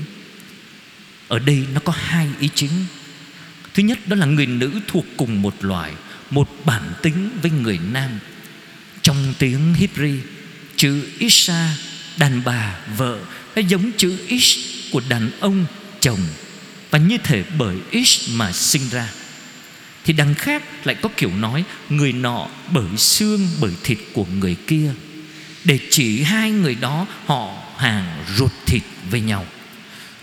Ở 1.28 1.38
đây 1.38 1.64
nó 1.74 1.80
có 1.80 1.92
hai 1.96 2.28
ý 2.40 2.48
chính. 2.54 2.70
Thứ 3.74 3.82
nhất 3.82 3.98
đó 4.06 4.16
là 4.16 4.26
người 4.26 4.46
nữ 4.46 4.70
thuộc 4.86 5.06
cùng 5.16 5.42
một 5.42 5.64
loài 5.64 5.92
Một 6.30 6.48
bản 6.64 6.92
tính 7.02 7.30
với 7.42 7.50
người 7.50 7.78
nam. 7.92 8.10
Trong 9.02 9.34
tiếng 9.38 9.74
Hebrew 9.74 10.18
Chữ 10.76 11.06
Isha 11.18 11.76
Đàn 12.16 12.44
bà, 12.44 12.78
vợ 12.96 13.18
Nó 13.56 13.62
giống 13.68 13.90
chữ 13.96 14.18
Ish 14.28 14.58
của 14.92 15.02
đàn 15.08 15.30
ông, 15.40 15.66
chồng. 16.00 16.20
Và 16.90 16.98
như 16.98 17.18
thể 17.24 17.44
bởi 17.58 17.76
Ish 17.90 18.28
mà 18.32 18.52
sinh 18.52 18.82
ra. 18.90 19.08
Thì 20.06 20.12
đằng 20.12 20.34
khác 20.34 20.62
lại 20.84 20.96
có 21.02 21.08
kiểu 21.16 21.30
nói 21.40 21.64
Người 21.88 22.12
nọ 22.12 22.48
bởi 22.72 22.96
xương, 22.96 23.48
bởi 23.60 23.72
thịt 23.82 23.98
của 24.12 24.26
người 24.40 24.56
kia. 24.66 24.90
Để 25.64 25.78
chỉ 25.90 26.22
hai 26.22 26.50
người 26.50 26.74
đó 26.74 27.06
Họ 27.26 27.52
hàng 27.76 28.24
ruột 28.36 28.52
thịt 28.66 28.82
với 29.10 29.20
nhau. 29.20 29.46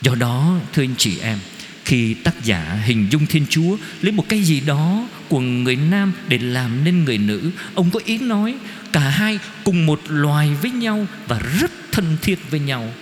Do 0.02 0.16
đó 0.16 0.60
thưa 0.74 0.84
anh 0.84 0.96
chị 0.98 1.20
em 1.20 1.40
Khi 1.86 2.13
tác 2.13 2.44
giả 2.44 2.80
hình 2.86 3.08
dung 3.12 3.25
Thiên 3.25 3.46
Chúa 3.50 3.78
Lấy 4.02 4.12
một 4.12 4.30
cái 4.30 4.42
gì 4.42 4.60
đó 4.60 5.08
của 5.30 5.40
người 5.40 5.75
nam 5.75 6.13
Để 6.28 6.38
làm 6.38 6.84
nên 6.84 7.04
người 7.04 7.18
nữ 7.18 7.52
Ông 7.75 7.90
có 7.92 8.00
ý 8.06 8.18
nói 8.18 8.56
cả 8.94 9.00
hai 9.00 9.40
cùng 9.63 9.86
một 9.86 10.02
loài 10.08 10.50
với 10.62 10.72
nhau 10.72 11.08
và 11.28 11.40
rất 11.60 11.72
thân 11.92 12.18
thiết 12.22 12.40
với 12.52 12.60
nhau. 12.60 12.94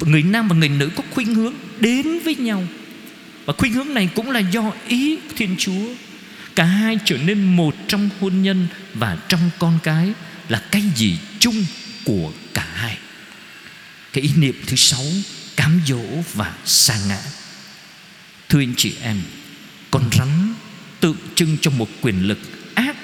Người 0.00 0.22
nam 0.22 0.48
và 0.48 0.56
người 0.56 0.68
nữ 0.68 0.90
có 0.96 1.02
khuynh 1.10 1.34
hướng 1.34 1.54
đến 1.80 2.18
với 2.24 2.36
nhau 2.36 2.62
và 3.44 3.54
khuynh 3.58 3.72
hướng 3.72 3.94
này 3.94 4.08
cũng 4.14 4.30
là 4.30 4.40
do 4.40 4.72
ý 4.88 5.18
thiên 5.36 5.56
chúa. 5.58 5.86
Cả 6.54 6.64
hai 6.64 6.98
trở 7.04 7.16
nên 7.16 7.56
một 7.56 7.74
trong 7.88 8.10
hôn 8.20 8.42
nhân 8.42 8.66
và 8.94 9.16
trong 9.28 9.50
con 9.58 9.78
cái 9.82 10.12
là 10.48 10.62
cái 10.70 10.82
gì 10.96 11.18
chung 11.38 11.64
của 12.04 12.32
cả 12.54 12.66
hai. 12.74 12.98
Cái 14.12 14.24
ý 14.24 14.30
niệm 14.36 14.54
thứ 14.66 14.76
sáu, 14.76 15.04
cám 15.56 15.80
dỗ 15.86 16.02
và 16.34 16.54
sa 16.64 16.98
ngã. 17.08 17.20
Thưa 18.48 18.60
anh 18.60 18.74
chị 18.76 18.94
em, 19.02 19.22
con 19.90 20.10
rắn 20.12 20.54
tượng 21.00 21.16
trưng 21.34 21.56
cho 21.60 21.70
một 21.70 21.88
quyền 22.00 22.28
lực 22.28 22.38
ác, 22.74 22.96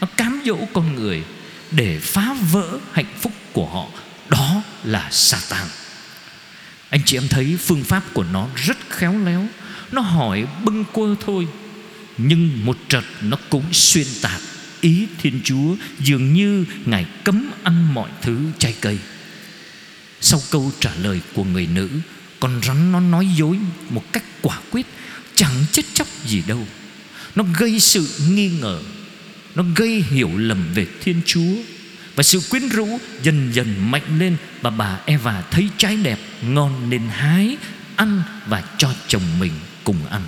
nó 0.00 0.06
cám 0.16 0.42
dỗ 0.46 0.58
con 0.72 0.94
người 0.94 1.22
để 1.70 1.98
phá 2.02 2.34
vỡ 2.50 2.78
hạnh 2.92 3.14
phúc 3.20 3.32
của 3.52 3.66
họ. 3.66 3.86
Đó 4.28 4.62
là 4.84 5.08
Satan. 5.10 5.66
Anh 6.90 7.00
chị 7.04 7.16
em 7.16 7.28
thấy 7.28 7.56
phương 7.60 7.84
pháp 7.84 8.02
của 8.14 8.24
nó 8.24 8.48
rất 8.56 8.76
khéo 8.90 9.18
léo 9.24 9.46
nó 9.92 10.00
hỏi 10.00 10.46
bâng 10.64 10.84
quơ 10.92 11.14
thôi, 11.26 11.46
nhưng 12.18 12.64
một 12.64 12.76
trật 12.88 13.04
nó 13.22 13.36
cũng 13.50 13.64
xuyên 13.72 14.06
tạc. 14.22 14.40
Ý 14.80 15.06
thiên 15.22 15.40
chúa 15.44 15.76
dường 16.00 16.32
như 16.34 16.64
ngài 16.86 17.06
cấm 17.24 17.50
ăn 17.62 17.94
mọi 17.94 18.10
thứ 18.22 18.38
trái 18.58 18.74
cây. 18.80 18.98
Sau 20.20 20.42
câu 20.50 20.72
trả 20.80 20.94
lời 20.94 21.20
của 21.34 21.44
người 21.44 21.66
nữ, 21.74 21.88
con 22.40 22.60
rắn 22.62 22.92
nó 22.92 23.00
nói 23.00 23.28
dối 23.36 23.58
một 23.90 24.12
cách 24.12 24.24
quả 24.42 24.58
quyết, 24.70 24.86
chẳng 25.34 25.64
chết 25.72 25.82
chóc 25.94 26.06
gì 26.26 26.42
đâu. 26.46 26.66
Nó 27.34 27.44
gây 27.58 27.80
sự 27.80 28.08
nghi 28.30 28.50
ngờ, 28.60 28.80
nó 29.54 29.64
gây 29.76 30.04
hiểu 30.10 30.30
lầm 30.36 30.74
về 30.74 30.86
Thiên 31.00 31.20
Chúa, 31.26 31.54
Và 32.14 32.22
sự 32.22 32.40
quyến 32.50 32.68
rũ 32.68 32.98
dần 33.22 33.50
dần 33.52 33.90
mạnh 33.90 34.18
lên, 34.18 34.36
Và 34.62 34.70
bà 34.70 34.98
Eva 35.06 35.42
thấy 35.50 35.68
trái 35.76 35.96
đẹp, 35.96 36.18
ngon 36.42 36.90
nên 36.90 37.02
hái 37.08 37.56
Ăn 37.98 38.22
và 38.46 38.62
cho 38.78 38.94
chồng 39.08 39.38
mình 39.38 39.52
cùng 39.84 40.06
ăn. 40.06 40.22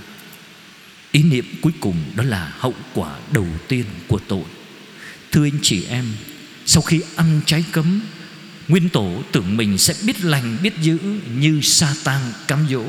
Ý 1.12 1.22
niệm 1.22 1.44
cuối 1.62 1.72
cùng 1.80 1.96
đó 2.16 2.24
là 2.24 2.52
hậu 2.58 2.74
quả 2.94 3.16
đầu 3.32 3.46
tiên 3.68 3.84
của 4.08 4.18
tội. 4.28 4.44
Thưa 5.32 5.44
anh 5.46 5.58
chị 5.62 5.84
em, 5.84 6.04
Sau 6.66 6.82
khi 6.82 7.00
ăn 7.16 7.40
trái 7.46 7.64
cấm, 7.72 8.00
Nguyên 8.68 8.88
tổ 8.88 9.22
tưởng 9.32 9.56
mình 9.56 9.78
sẽ 9.78 9.94
biết 10.06 10.24
lành, 10.24 10.58
biết 10.62 10.78
dữ 10.82 10.98
Như 11.38 11.60
sa 11.62 11.94
tan 12.04 12.20
cám 12.48 12.66
dỗ. 12.70 12.84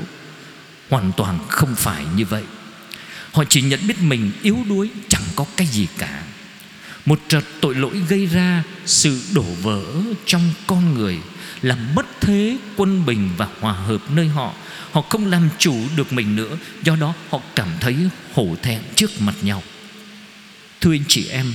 Hoàn 0.90 1.12
toàn 1.18 1.40
không 1.48 1.76
phải 1.76 2.06
như 2.16 2.26
vậy. 2.26 2.44
Họ 3.32 3.44
chỉ 3.50 3.62
nhận 3.62 3.88
biết 3.88 4.00
mình 4.02 4.32
yếu 4.44 4.58
đuối, 4.70 4.90
Chẳng 5.08 5.24
có 5.36 5.46
cái 5.58 5.68
gì 5.68 5.88
cả. 5.98 6.24
Một 7.06 7.20
trật 7.28 7.44
tội 7.62 7.76
lỗi 7.76 8.02
gây 8.10 8.26
ra 8.26 8.64
sự 8.86 9.22
đổ 9.34 9.46
vỡ 9.62 9.84
trong 10.26 10.54
con 10.68 10.94
người 10.94 11.20
làm 11.62 11.96
mất 11.96 12.06
thế 12.22 12.58
quân 12.76 13.06
bình 13.06 13.30
và 13.38 13.48
hòa 13.60 13.74
hợp 13.74 14.02
nơi 14.12 14.28
họ. 14.28 14.54
Họ 14.92 15.02
không 15.02 15.26
làm 15.26 15.50
chủ 15.58 15.76
được 15.96 16.14
mình 16.14 16.36
nữa, 16.36 16.58
do 16.84 16.96
đó 16.96 17.14
họ 17.30 17.40
cảm 17.56 17.70
thấy 17.80 17.96
hổ 18.34 18.56
thẹn 18.62 18.82
trước 18.96 19.22
mặt 19.22 19.36
nhau. 19.42 19.64
Thưa 20.82 20.92
anh 20.92 21.04
chị 21.08 21.28
em, 21.28 21.54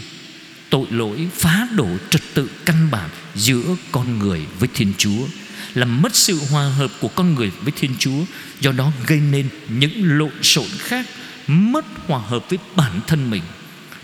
tội 0.71 0.87
lỗi 0.91 1.29
phá 1.33 1.69
đổ 1.77 1.89
trật 2.11 2.23
tự 2.35 2.51
căn 2.65 2.89
bản 2.91 3.11
giữa 3.35 3.77
con 3.93 4.19
người 4.19 4.47
với 4.59 4.69
thiên 4.75 4.93
chúa 4.99 5.27
làm 5.75 6.03
mất 6.03 6.17
sự 6.17 6.41
hòa 6.51 6.69
hợp 6.69 6.91
của 7.01 7.09
con 7.09 7.35
người 7.35 7.51
với 7.63 7.73
thiên 7.77 7.95
chúa, 7.99 8.25
do 8.61 8.73
đó 8.73 8.93
gây 9.07 9.21
nên 9.21 9.49
những 9.69 10.19
lộn 10.19 10.43
xộn 10.43 10.67
khác, 10.79 11.07
mất 11.47 11.85
hòa 12.07 12.19
hợp 12.19 12.51
với 12.51 12.59
bản 12.77 13.01
thân 13.07 13.31
mình, 13.31 13.43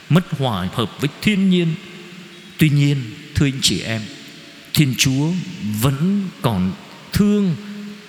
mất 0.09 0.39
hòa 0.39 0.69
hợp 0.73 1.01
với 1.01 1.11
thiên 1.23 1.51
nhiên. 1.51 1.75
Tuy 2.59 2.69
nhiên, 2.69 2.97
thưa 3.35 3.47
anh 3.47 3.61
chị 3.63 3.81
em 3.81 4.03
thiên 4.75 4.95
chúa 4.99 5.29
vẫn 5.81 6.29
còn 6.43 6.73
thương, 7.12 7.57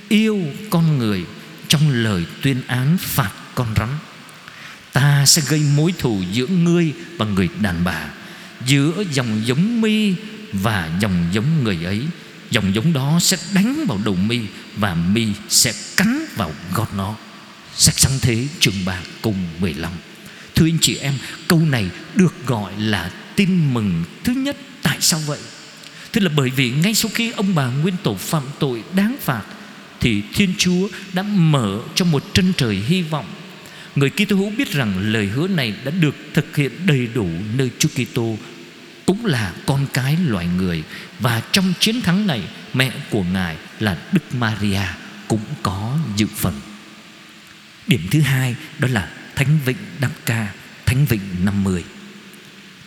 yêu 0.09 0.41
con 0.69 0.97
người 0.97 1.25
trong 1.67 1.89
lời 1.89 2.25
tuyên 2.41 2.61
án 2.67 2.97
phạt 2.99 3.31
con 3.55 3.67
rắn. 3.77 3.89
Ta 4.93 5.25
sẽ 5.25 5.41
gây 5.49 5.61
mối 5.75 5.93
thù 5.99 6.21
giữa 6.31 6.47
ngươi 6.47 6.93
và 7.17 7.25
người 7.25 7.49
đàn 7.59 7.83
bà, 7.83 8.09
giữa 8.65 9.03
dòng 9.11 9.41
giống 9.45 9.81
mi 9.81 10.15
và 10.53 10.89
dòng 10.99 11.25
giống 11.31 11.63
người 11.63 11.79
ấy. 11.83 12.01
Dòng 12.51 12.75
giống 12.75 12.93
đó 12.93 13.19
sẽ 13.21 13.37
đánh 13.53 13.85
vào 13.87 13.99
đầu 14.05 14.15
mi 14.15 14.39
và 14.77 14.95
mi 14.95 15.27
sẽ 15.49 15.73
cắn 15.97 16.25
vào 16.35 16.51
gót 16.73 16.93
nó. 16.97 17.15
Sách 17.75 17.99
sáng 17.99 18.19
thế 18.21 18.47
chương 18.59 18.85
3 18.85 18.99
cùng 19.21 19.35
15 19.59 19.91
Thưa 20.55 20.65
anh 20.65 20.77
chị 20.81 20.95
em, 20.95 21.13
Câu 21.47 21.59
này 21.59 21.89
được 22.15 22.33
gọi 22.47 22.71
là 22.77 23.11
tin 23.35 23.73
mừng 23.73 24.03
thứ 24.23 24.33
nhất. 24.33 24.57
Tại 24.83 24.97
sao 25.01 25.19
vậy? 25.25 25.39
Thế 26.13 26.21
là 26.21 26.29
bởi 26.35 26.49
vì 26.49 26.71
ngay 26.71 26.93
sau 26.93 27.11
khi 27.13 27.31
ông 27.31 27.55
bà 27.55 27.67
nguyên 27.67 27.95
tổ 28.03 28.15
phạm 28.15 28.43
tội 28.59 28.83
đáng 28.95 29.15
phạt, 29.21 29.43
Thì 29.99 30.23
Thiên 30.33 30.53
Chúa 30.57 30.87
đã 31.13 31.23
mở 31.23 31.79
cho 31.95 32.05
một 32.05 32.23
chân 32.33 32.53
trời 32.57 32.75
hy 32.75 33.01
vọng. 33.01 33.25
Người 33.95 34.09
Kitô 34.09 34.35
hữu 34.35 34.49
biết 34.57 34.71
rằng 34.71 35.13
lời 35.13 35.27
hứa 35.27 35.47
này 35.47 35.73
đã 35.83 35.91
được 35.91 36.15
thực 36.33 36.55
hiện 36.55 36.71
đầy 36.85 37.07
đủ 37.13 37.29
nơi 37.55 37.69
Chúa 37.79 37.89
Kitô, 37.89 38.37
cũng 39.05 39.25
là 39.25 39.53
con 39.65 39.87
cái 39.93 40.17
loài 40.27 40.47
người. 40.57 40.83
Và 41.19 41.41
trong 41.51 41.73
chiến 41.79 42.01
thắng 42.01 42.27
này, 42.27 42.41
mẹ 42.73 42.91
của 43.09 43.23
ngài 43.23 43.55
là 43.79 43.97
Đức 44.11 44.35
Maria 44.35 44.81
cũng 45.27 45.43
có 45.63 45.97
dự 46.15 46.27
phần. 46.35 46.53
Điểm 47.87 48.01
thứ 48.11 48.21
hai, 48.21 48.55
đó 48.79 48.87
là 48.91 49.09
Thánh 49.35 49.59
Vịnh 49.65 49.77
Đăng 49.99 50.11
Ca, 50.25 50.53
Thánh 50.85 51.05
Vịnh 51.05 51.21
50 51.43 51.83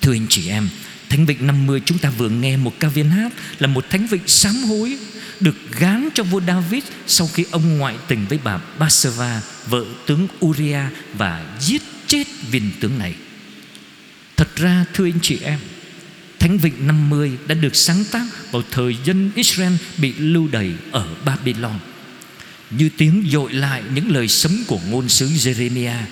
Thưa 0.00 0.12
anh 0.12 0.26
chị 0.28 0.48
em 0.48 0.68
Thánh 1.08 1.26
Vịnh 1.26 1.46
50 1.46 1.80
chúng 1.86 1.98
ta 1.98 2.10
vừa 2.10 2.28
nghe 2.28 2.56
một 2.56 2.74
ca 2.80 2.88
viên 2.88 3.10
hát 3.10 3.32
Là 3.58 3.66
một 3.66 3.90
thánh 3.90 4.06
vịnh 4.06 4.26
sám 4.26 4.54
hối 4.54 4.98
Được 5.40 5.56
gán 5.78 6.08
cho 6.14 6.22
vua 6.22 6.40
David 6.46 6.84
Sau 7.06 7.28
khi 7.34 7.44
ông 7.50 7.78
ngoại 7.78 7.94
tình 8.08 8.26
với 8.28 8.38
bà 8.44 8.58
Bathsheba, 8.78 9.42
Vợ 9.66 9.84
tướng 10.06 10.28
Uriah 10.44 10.92
Và 11.14 11.56
giết 11.60 11.82
chết 12.06 12.24
viên 12.50 12.70
tướng 12.80 12.98
này. 12.98 13.14
Thật 14.36 14.56
ra, 14.56 14.84
thưa 14.94 15.04
anh 15.04 15.18
chị 15.22 15.38
em, 15.42 15.58
Thánh 16.38 16.58
Vịnh 16.58 16.86
50 16.86 17.32
đã 17.46 17.54
được 17.54 17.76
sáng 17.76 18.04
tác 18.10 18.26
vào 18.52 18.62
thời 18.70 18.96
dân 19.04 19.30
Israel 19.34 19.72
bị 19.98 20.14
lưu 20.18 20.48
đày 20.48 20.72
ở 20.90 21.06
Babylon. 21.24 21.78
Như 22.70 22.88
tiếng 22.96 23.26
dội 23.32 23.52
lại 23.52 23.82
những 23.94 24.10
lời 24.10 24.28
sấm 24.28 24.64
của 24.66 24.80
ngôn 24.90 25.08
sứ 25.08 25.28
Jeremiah 25.28 26.02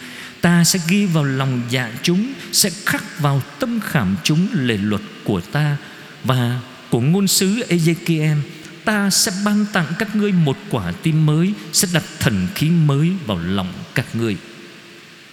Ta 0.44 0.64
sẽ 0.64 0.78
ghi 0.88 1.06
vào 1.06 1.24
lòng 1.24 1.62
dạ 1.70 1.92
chúng, 2.02 2.32
Sẽ 2.52 2.70
khắc 2.86 3.20
vào 3.20 3.42
tâm 3.58 3.80
khảm 3.80 4.16
chúng 4.24 4.48
lề 4.52 4.76
luật 4.76 5.02
của 5.24 5.40
ta. 5.40 5.76
Và 6.24 6.60
của 6.90 7.00
ngôn 7.00 7.28
sứ 7.28 7.62
Ezekiel, 7.68 8.40
Ta 8.84 9.10
sẽ 9.10 9.32
ban 9.44 9.66
tặng 9.72 9.92
các 9.98 10.16
ngươi 10.16 10.32
một 10.32 10.58
quả 10.70 10.92
tim 11.02 11.26
mới, 11.26 11.52
Sẽ 11.72 11.88
đặt 11.92 12.02
thần 12.20 12.46
khí 12.54 12.70
mới 12.70 13.10
vào 13.26 13.38
lòng 13.38 13.72
các 13.94 14.16
ngươi. 14.16 14.36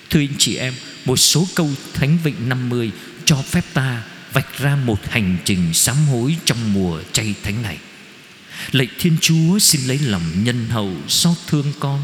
Thưa 0.10 0.20
anh 0.20 0.36
chị 0.38 0.56
em, 0.56 0.74
Một 1.06 1.18
số 1.18 1.48
câu 1.56 1.70
Thánh 1.94 2.18
Vịnh 2.24 2.50
50 2.50 2.92
Cho 3.26 3.36
phép 3.36 3.64
ta 3.74 4.04
vạch 4.34 4.60
ra 4.60 4.76
một 4.76 5.10
hành 5.10 5.38
trình 5.46 5.74
sám 5.74 5.96
hối 6.12 6.36
trong 6.46 6.74
mùa 6.74 7.00
chay 7.12 7.36
thánh 7.44 7.62
này. 7.62 7.78
Lạy 8.72 8.88
Thiên 9.00 9.18
Chúa, 9.22 9.60
xin 9.60 9.82
lấy 9.88 10.00
lòng 10.00 10.44
nhân 10.44 10.68
hậu 10.70 10.94
xót 11.08 11.38
thương 11.48 11.74
con 11.80 12.02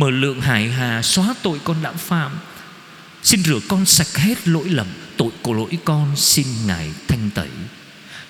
Mở 0.00 0.10
lượng 0.10 0.40
hải 0.40 0.70
hà, 0.70 1.02
xóa 1.02 1.34
tội 1.42 1.58
con 1.64 1.82
đã 1.82 1.92
phạm. 1.92 2.32
Xin 3.22 3.42
rửa 3.42 3.58
con 3.68 3.86
sạch 3.86 4.16
hết 4.16 4.48
lỗi 4.48 4.68
lầm, 4.68 4.86
Tội 5.16 5.30
của 5.42 5.52
lỗi 5.52 5.78
con 5.84 6.16
xin 6.16 6.46
Ngài 6.66 6.90
thanh 7.08 7.30
tẩy. 7.34 7.48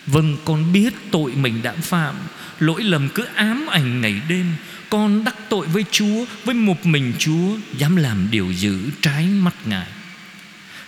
Vâng 0.07 0.37
con 0.45 0.73
biết 0.73 0.95
tội 1.11 1.33
mình 1.33 1.63
đã 1.63 1.73
phạm. 1.83 2.15
Lỗi 2.61 2.83
lầm 2.83 3.09
cứ 3.09 3.25
ám 3.35 3.67
ảnh 3.67 4.01
ngày 4.01 4.21
đêm. 4.29 4.47
Con 4.89 5.25
đắc 5.25 5.37
tội 5.49 5.67
với 5.67 5.85
Chúa, 5.91 6.25
Với 6.45 6.55
một 6.55 6.87
mình 6.87 7.13
Chúa, 7.19 7.57
Dám 7.79 7.97
làm 7.97 8.29
điều 8.31 8.53
dữ 8.53 8.79
trái 9.03 9.27
mắt 9.27 9.55
Ngài. 9.67 9.89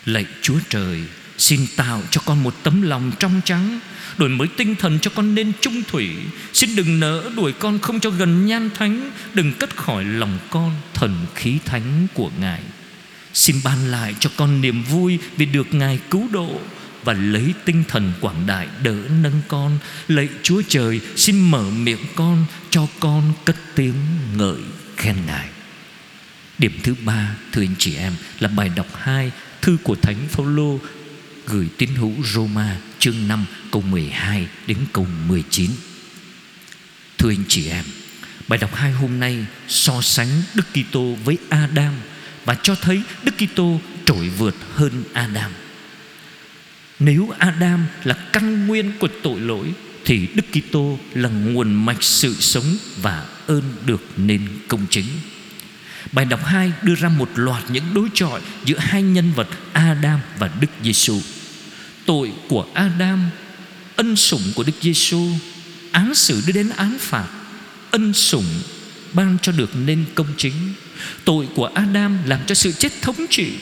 Lạy 0.06 0.26
Chúa 0.42 0.58
Trời 0.68 1.00
Xin 1.42 1.66
tạo 1.76 2.02
cho 2.10 2.20
con 2.24 2.42
một 2.42 2.54
tấm 2.62 2.82
lòng 2.82 3.12
trong 3.18 3.40
trắng, 3.44 3.80
Đổi 4.16 4.28
mới 4.28 4.48
tinh 4.56 4.74
thần 4.74 4.98
cho 5.02 5.10
con 5.14 5.34
nên 5.34 5.52
trung 5.60 5.82
thủy. 5.88 6.10
Xin 6.52 6.76
đừng 6.76 7.00
nỡ 7.00 7.30
đuổi 7.36 7.52
con 7.52 7.78
không 7.78 8.00
cho 8.00 8.10
gần 8.10 8.46
nhan 8.46 8.70
thánh, 8.74 9.10
Đừng 9.34 9.52
cất 9.54 9.76
khỏi 9.76 10.04
lòng 10.04 10.38
con 10.50 10.74
thần 10.94 11.26
khí 11.34 11.58
thánh 11.64 12.06
của 12.14 12.30
Ngài. 12.40 12.60
Xin 13.34 13.56
ban 13.64 13.90
lại 13.90 14.14
cho 14.20 14.30
con 14.36 14.60
niềm 14.60 14.82
vui 14.82 15.18
Vì 15.36 15.46
được 15.46 15.74
Ngài 15.74 15.98
cứu 16.10 16.28
độ 16.32 16.60
Và 17.04 17.12
lấy 17.12 17.54
tinh 17.64 17.84
thần 17.88 18.12
quảng 18.20 18.46
đại 18.46 18.68
đỡ 18.82 18.96
nâng 19.22 19.40
con. 19.48 19.78
Lạy 20.08 20.28
Chúa 20.42 20.62
Trời, 20.68 21.00
Xin 21.16 21.50
mở 21.50 21.64
miệng 21.70 22.04
con 22.14 22.44
Cho 22.70 22.86
con 23.00 23.32
cất 23.44 23.56
tiếng 23.74 23.94
ngợi 24.36 24.60
khen 24.96 25.16
Ngài. 25.26 25.48
Điểm 26.58 26.72
thứ 26.82 26.94
ba, 27.04 27.36
Thưa 27.52 27.62
anh 27.62 27.74
chị 27.78 27.96
em, 27.96 28.12
Là 28.40 28.48
bài 28.48 28.70
đọc 28.76 28.86
2 28.94 29.30
Thư 29.62 29.76
của 29.82 29.94
Thánh 29.94 30.16
Phaolô 30.30 30.78
gửi 31.46 31.68
tín 31.78 31.88
hữu 31.94 32.12
Roma 32.24 32.76
chương 32.98 33.28
5 33.28 33.44
câu 33.72 33.82
12 33.82 34.48
đến 34.66 34.78
câu 34.92 35.06
19. 35.28 35.70
Thưa 37.18 37.30
anh 37.30 37.44
chị 37.48 37.68
em, 37.68 37.84
bài 38.48 38.58
đọc 38.58 38.74
hai 38.74 38.92
hôm 38.92 39.20
nay 39.20 39.46
so 39.68 40.00
sánh 40.02 40.28
Đức 40.54 40.66
Kitô 40.72 41.16
với 41.24 41.38
Adam 41.48 41.94
và 42.44 42.54
cho 42.54 42.74
thấy 42.74 43.02
Đức 43.22 43.32
Kitô 43.38 43.80
trội 44.04 44.28
vượt 44.28 44.56
hơn 44.74 45.04
Adam. 45.12 45.52
Nếu 46.98 47.30
Adam 47.38 47.86
là 48.04 48.14
căn 48.32 48.66
nguyên 48.66 48.92
của 48.98 49.08
tội 49.22 49.40
lỗi 49.40 49.72
thì 50.04 50.28
Đức 50.34 50.44
Kitô 50.52 50.98
là 51.14 51.28
nguồn 51.28 51.74
mạch 51.74 52.02
sự 52.02 52.34
sống 52.34 52.76
và 53.02 53.26
ơn 53.46 53.62
được 53.86 54.02
nên 54.16 54.48
công 54.68 54.86
chính. 54.90 55.06
Bài 56.12 56.24
đọc 56.24 56.44
2 56.44 56.72
đưa 56.82 56.94
ra 56.94 57.08
một 57.08 57.30
loạt 57.34 57.62
những 57.70 57.94
đối 57.94 58.08
chọi 58.14 58.40
giữa 58.64 58.78
hai 58.78 59.02
nhân 59.02 59.32
vật 59.36 59.48
Adam 59.72 60.20
và 60.38 60.50
Đức 60.60 60.70
Giêsu. 60.82 61.20
Tội 62.06 62.32
của 62.48 62.66
Adam, 62.74 63.30
ân 63.96 64.16
sủng 64.16 64.52
của 64.54 64.62
Đức 64.62 64.72
Giêsu, 64.80 65.28
án 65.92 66.14
xử 66.14 66.42
đưa 66.46 66.52
đến 66.52 66.70
án 66.76 66.96
phạt, 67.00 67.28
ân 67.90 68.12
sủng 68.12 68.62
ban 69.12 69.38
cho 69.42 69.52
được 69.52 69.70
nên 69.76 70.04
công 70.14 70.26
chính. 70.36 70.52
Tội 71.24 71.48
của 71.54 71.66
Adam 71.66 72.18
làm 72.26 72.40
cho 72.46 72.54
sự 72.54 72.72
chết 72.72 72.92
thống 73.02 73.26
trị, 73.30 73.52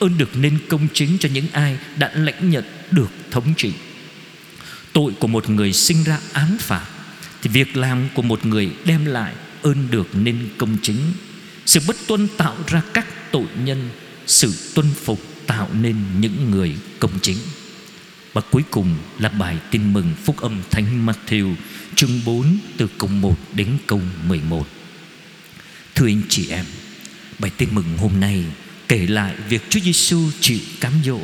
ơn 0.00 0.18
được 0.18 0.36
nên 0.36 0.58
công 0.68 0.88
chính 0.94 1.18
cho 1.18 1.28
những 1.32 1.46
ai 1.52 1.78
đã 1.96 2.10
lãnh 2.14 2.50
nhận 2.50 2.64
được 2.90 3.10
thống 3.30 3.54
trị. 3.56 3.72
Tội 4.92 5.12
của 5.20 5.26
một 5.26 5.50
người 5.50 5.72
sinh 5.72 6.04
ra 6.04 6.18
án 6.32 6.56
phạt 6.58 6.86
thì 7.42 7.50
việc 7.50 7.76
làm 7.76 8.08
của 8.14 8.22
một 8.22 8.46
người 8.46 8.70
đem 8.84 9.04
lại 9.04 9.34
ơn 9.62 9.90
được 9.90 10.08
nên 10.12 10.48
công 10.58 10.76
chính 10.82 10.96
sự 11.66 11.80
bất 11.86 11.96
tuân 12.06 12.28
tạo 12.36 12.56
ra 12.66 12.82
các 12.94 13.32
tội 13.32 13.46
nhân, 13.64 13.90
Sự 14.26 14.54
tuân 14.74 14.86
phục 15.04 15.20
tạo 15.46 15.68
nên 15.80 15.96
những 16.20 16.50
người 16.50 16.76
công 16.98 17.20
chính. 17.22 17.36
Và 18.32 18.40
cuối 18.50 18.62
cùng 18.70 18.96
là 19.18 19.28
bài 19.28 19.58
tin 19.70 19.92
mừng 19.92 20.12
Phúc 20.24 20.40
âm 20.40 20.62
Thánh 20.70 21.06
Matthew, 21.06 21.54
Chương 21.96 22.20
4 22.24 22.58
từ 22.76 22.88
câu 22.98 23.08
1 23.08 23.36
đến 23.54 23.78
câu 23.86 24.00
11 24.26 24.68
Thưa 25.94 26.06
anh 26.06 26.22
chị 26.28 26.48
em, 26.48 26.64
Bài 27.38 27.50
tin 27.56 27.68
mừng 27.72 27.98
hôm 27.98 28.20
nay 28.20 28.44
kể 28.88 29.06
lại 29.06 29.34
việc 29.48 29.62
Chúa 29.70 29.80
Giêsu 29.80 30.30
chịu 30.40 30.58
cám 30.80 30.92
dỗ. 31.04 31.20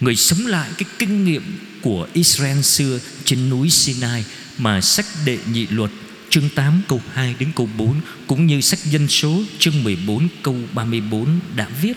Người 0.00 0.16
sống 0.16 0.46
lại 0.46 0.70
cái 0.78 0.88
kinh 0.98 1.24
nghiệm 1.24 1.58
của 1.82 2.08
Israel 2.12 2.60
xưa 2.62 2.98
trên 3.24 3.50
núi 3.50 3.70
Sinai 3.70 4.24
Mà 4.58 4.80
sách 4.80 5.06
đệ 5.24 5.38
nhị 5.52 5.66
luật 5.66 5.90
chương 6.30 6.48
8 6.48 6.82
câu 6.88 7.02
2 7.12 7.34
đến 7.38 7.52
câu 7.56 7.68
4 7.78 8.00
Cũng 8.26 8.46
như 8.46 8.60
sách 8.60 8.84
dân 8.84 9.08
số 9.08 9.42
chương 9.58 9.84
14 9.84 10.28
câu 10.42 10.56
34 10.72 11.40
đã 11.56 11.68
viết. 11.82 11.94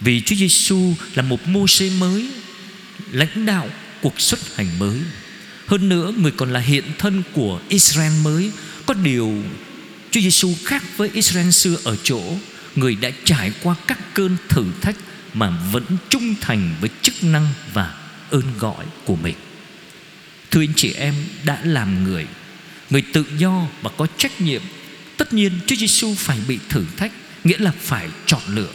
Vì 0.00 0.20
Chúa 0.20 0.36
Giêsu 0.36 0.94
là 1.14 1.22
một 1.22 1.48
mô 1.48 1.66
xê 1.66 1.90
mới, 1.90 2.28
Lãnh 3.12 3.46
đạo 3.46 3.68
cuộc 4.02 4.20
xuất 4.20 4.56
hành 4.56 4.78
mới. 4.78 4.98
Hơn 5.66 5.88
nữa, 5.88 6.12
người 6.16 6.30
còn 6.30 6.52
là 6.52 6.60
hiện 6.60 6.84
thân 6.98 7.22
của 7.32 7.60
Israel 7.68 8.12
mới. 8.24 8.50
Có 8.86 8.94
điều, 8.94 9.42
Chúa 10.10 10.20
Giêsu 10.20 10.54
khác 10.64 10.82
với 10.96 11.10
Israel 11.12 11.50
xưa 11.50 11.76
ở 11.84 11.96
chỗ, 12.02 12.22
Người 12.76 12.94
đã 12.94 13.10
trải 13.24 13.52
qua 13.62 13.74
các 13.86 14.14
cơn 14.14 14.36
thử 14.48 14.64
thách 14.80 14.96
Mà 15.34 15.50
vẫn 15.72 15.84
trung 16.08 16.34
thành 16.40 16.74
với 16.80 16.90
chức 17.02 17.24
năng 17.24 17.48
và 17.74 17.94
ơn 18.30 18.58
gọi 18.58 18.84
của 19.04 19.16
mình. 19.16 19.34
Thưa 20.50 20.60
anh 20.60 20.74
chị 20.76 20.92
em, 20.92 21.14
đã 21.44 21.60
làm 21.64 22.04
người 22.04 22.26
Người 22.90 23.02
tự 23.12 23.24
do 23.38 23.66
và 23.82 23.90
có 23.96 24.06
trách 24.16 24.40
nhiệm. 24.40 24.62
Tất 25.16 25.32
nhiên 25.32 25.52
Chúa 25.66 25.76
Giêsu 25.76 26.14
phải 26.14 26.38
bị 26.48 26.58
thử 26.68 26.84
thách, 26.96 27.12
Nghĩa 27.44 27.58
là 27.58 27.72
phải 27.80 28.08
chọn 28.26 28.40
lựa. 28.48 28.72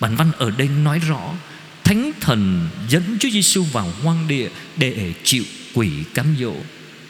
Bản 0.00 0.16
văn 0.16 0.32
ở 0.38 0.50
đây 0.50 0.68
nói 0.68 0.98
rõ, 0.98 1.34
Thánh 1.84 2.12
thần 2.20 2.68
dẫn 2.88 3.16
Chúa 3.20 3.30
Giêsu 3.30 3.62
vào 3.62 3.92
hoang 4.02 4.28
địa 4.28 4.48
Để 4.76 5.14
chịu 5.24 5.44
quỷ 5.74 5.90
cám 6.14 6.36
dỗ. 6.40 6.54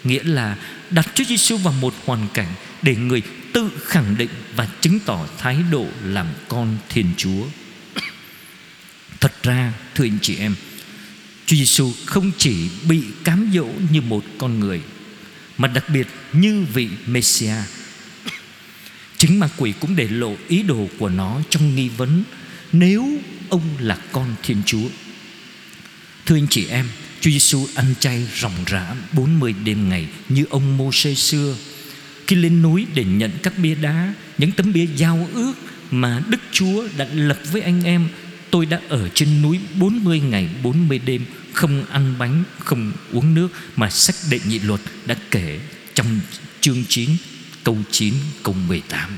Nghĩa 0.04 0.22
là 0.22 0.56
đặt 0.90 1.08
Chúa 1.14 1.24
Giêsu 1.24 1.56
vào 1.56 1.74
một 1.80 1.94
hoàn 2.04 2.28
cảnh 2.34 2.54
Để 2.82 2.96
người 2.96 3.22
tự 3.52 3.70
khẳng 3.84 4.18
định 4.18 4.30
Và 4.56 4.68
chứng 4.80 4.98
tỏ 5.00 5.26
thái 5.38 5.56
độ 5.70 5.86
làm 6.04 6.26
con 6.48 6.76
Thiên 6.88 7.06
Chúa. 7.16 7.44
Thật 9.20 9.42
ra, 9.42 9.72
thưa 9.94 10.04
anh 10.04 10.18
chị 10.22 10.36
em, 10.36 10.54
Chúa 11.46 11.56
Giêsu 11.56 11.92
không 12.06 12.30
chỉ 12.38 12.68
bị 12.88 13.02
cám 13.24 13.50
dỗ 13.54 13.66
như 13.90 14.00
một 14.00 14.24
con 14.38 14.60
người 14.60 14.80
mà 15.58 15.68
đặc 15.68 15.88
biệt 15.88 16.06
như 16.32 16.64
vị 16.74 16.88
Messia 17.06 17.56
Chính 19.18 19.40
ma 19.40 19.48
quỷ 19.56 19.72
cũng 19.80 19.96
để 19.96 20.08
lộ 20.08 20.36
ý 20.48 20.62
đồ 20.62 20.88
của 20.98 21.08
nó 21.08 21.40
trong 21.50 21.74
nghi 21.74 21.88
vấn 21.88 22.24
Nếu 22.72 23.18
ông 23.48 23.62
là 23.78 23.98
con 24.12 24.34
Thiên 24.42 24.62
Chúa. 24.66 24.88
Thưa 26.26 26.36
anh 26.36 26.46
chị 26.50 26.66
em, 26.66 26.88
Chúa 27.20 27.30
Giêsu 27.30 27.66
ăn 27.74 27.94
chay 28.00 28.26
ròng 28.40 28.64
rã 28.66 28.94
40 29.12 29.54
đêm 29.64 29.88
ngày 29.88 30.06
Như 30.28 30.44
ông 30.50 30.76
mô 30.76 30.92
xưa. 31.14 31.56
Khi 32.26 32.36
lên 32.36 32.62
núi 32.62 32.86
để 32.94 33.04
nhận 33.04 33.30
các 33.42 33.58
bia 33.58 33.74
đá, 33.74 34.14
Những 34.38 34.52
tấm 34.52 34.72
bia 34.72 34.86
giao 34.96 35.28
ước 35.34 35.54
Mà 35.90 36.22
Đức 36.28 36.40
Chúa 36.52 36.88
đã 36.96 37.06
lập 37.14 37.38
với 37.52 37.62
anh 37.62 37.82
em 37.82 38.08
Tôi 38.54 38.66
đã 38.66 38.80
ở 38.88 39.08
trên 39.14 39.42
núi 39.42 39.58
40 39.78 40.20
ngày 40.20 40.48
40 40.62 40.98
đêm 40.98 41.24
không 41.52 41.84
ăn 41.90 42.14
bánh, 42.18 42.42
không 42.58 42.92
uống 43.12 43.34
nước 43.34 43.48
mà 43.76 43.90
sách 43.90 44.16
đệ 44.30 44.40
nhị 44.48 44.58
luật 44.58 44.80
đã 45.06 45.14
kể 45.30 45.60
trong 45.94 46.20
chương 46.60 46.84
9 46.88 47.10
câu 47.64 47.78
9 47.90 48.14
câu 48.42 48.54
18. 48.68 49.10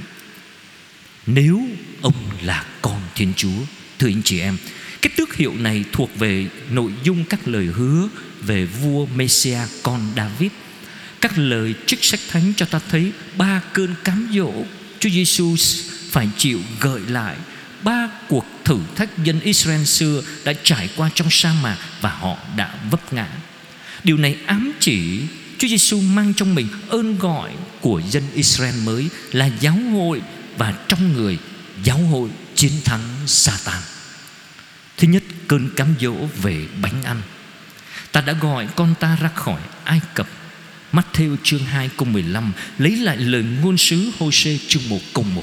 Nếu 1.27 1.63
ông 2.03 2.15
là 2.43 2.65
con 2.83 3.01
Thiên 3.15 3.33
Chúa, 3.37 3.59
thưa 3.99 4.09
anh 4.09 4.23
chị 4.25 4.41
em, 4.41 4.57
cái 5.03 5.13
tước 5.17 5.35
hiệu 5.35 5.55
này 5.59 5.85
thuộc 5.93 6.19
về 6.19 6.47
nội 6.71 6.93
dung 7.05 7.25
các 7.25 7.49
lời 7.49 7.65
hứa 7.65 8.09
về 8.41 8.65
vua 8.65 9.07
Messia 9.07 9.61
con 9.83 10.01
David. 10.17 10.51
Các 11.21 11.39
lời 11.39 11.75
trích 11.87 12.05
sách 12.05 12.21
thánh 12.31 12.53
cho 12.57 12.67
ta 12.67 12.81
thấy 12.91 13.13
ba 13.39 13.63
cơn 13.73 13.95
cám 14.05 14.29
dỗ 14.35 14.53
Chúa 15.01 15.11
Giêsu 15.11 15.57
phải 16.11 16.29
chịu 16.39 16.61
gợi 16.81 17.01
lại 17.09 17.37
ba 17.87 18.09
cuộc 18.29 18.45
thử 18.65 18.79
thách 18.97 19.19
dân 19.19 19.41
Israel 19.41 19.85
xưa 19.85 20.23
đã 20.45 20.53
trải 20.63 20.89
qua 20.97 21.11
trong 21.15 21.29
sa 21.31 21.55
mạc 21.63 21.77
và 22.01 22.11
họ 22.11 22.37
đã 22.57 22.75
vấp 22.91 23.13
ngã. 23.13 23.29
Điều 24.05 24.17
này 24.17 24.37
ám 24.47 24.73
chỉ 24.81 25.21
Chúa 25.59 25.69
Giêsu 25.69 26.01
mang 26.01 26.35
trong 26.35 26.55
mình 26.55 26.69
ơn 26.89 27.19
gọi 27.19 27.51
của 27.81 28.03
dân 28.11 28.23
Israel 28.35 28.75
mới 28.85 29.09
là 29.33 29.47
giáo 29.61 29.75
hội 29.93 30.23
và 30.59 30.75
trong 30.89 31.13
người 31.13 31.39
giáo 31.85 31.99
hội 31.99 32.31
chiến 32.55 32.73
thắng 32.85 33.01
Satan. 33.27 33.83
Thứ 34.97 35.09
nhất, 35.09 35.23
cơn 35.49 35.71
cám 35.77 35.95
dỗ 36.01 36.15
về 36.43 36.67
bánh 36.83 37.03
ăn. 37.03 37.23
Ta 38.13 38.21
đã 38.21 38.33
gọi 38.33 38.69
con 38.77 38.95
ta 39.01 39.17
ra 39.21 39.29
khỏi 39.35 39.61
Ai 39.85 40.01
Cập 40.15 40.29
Matthew 40.93 41.37
chương 41.43 41.65
2 41.65 41.91
câu 41.97 42.09
15 42.09 42.53
Lấy 42.79 42.97
lại 42.97 43.17
lời 43.17 43.45
ngôn 43.63 43.79
sứ 43.79 44.11
Hosea 44.19 44.57
chương 44.69 44.89
1 44.89 44.99
câu 45.15 45.25
1 45.25 45.43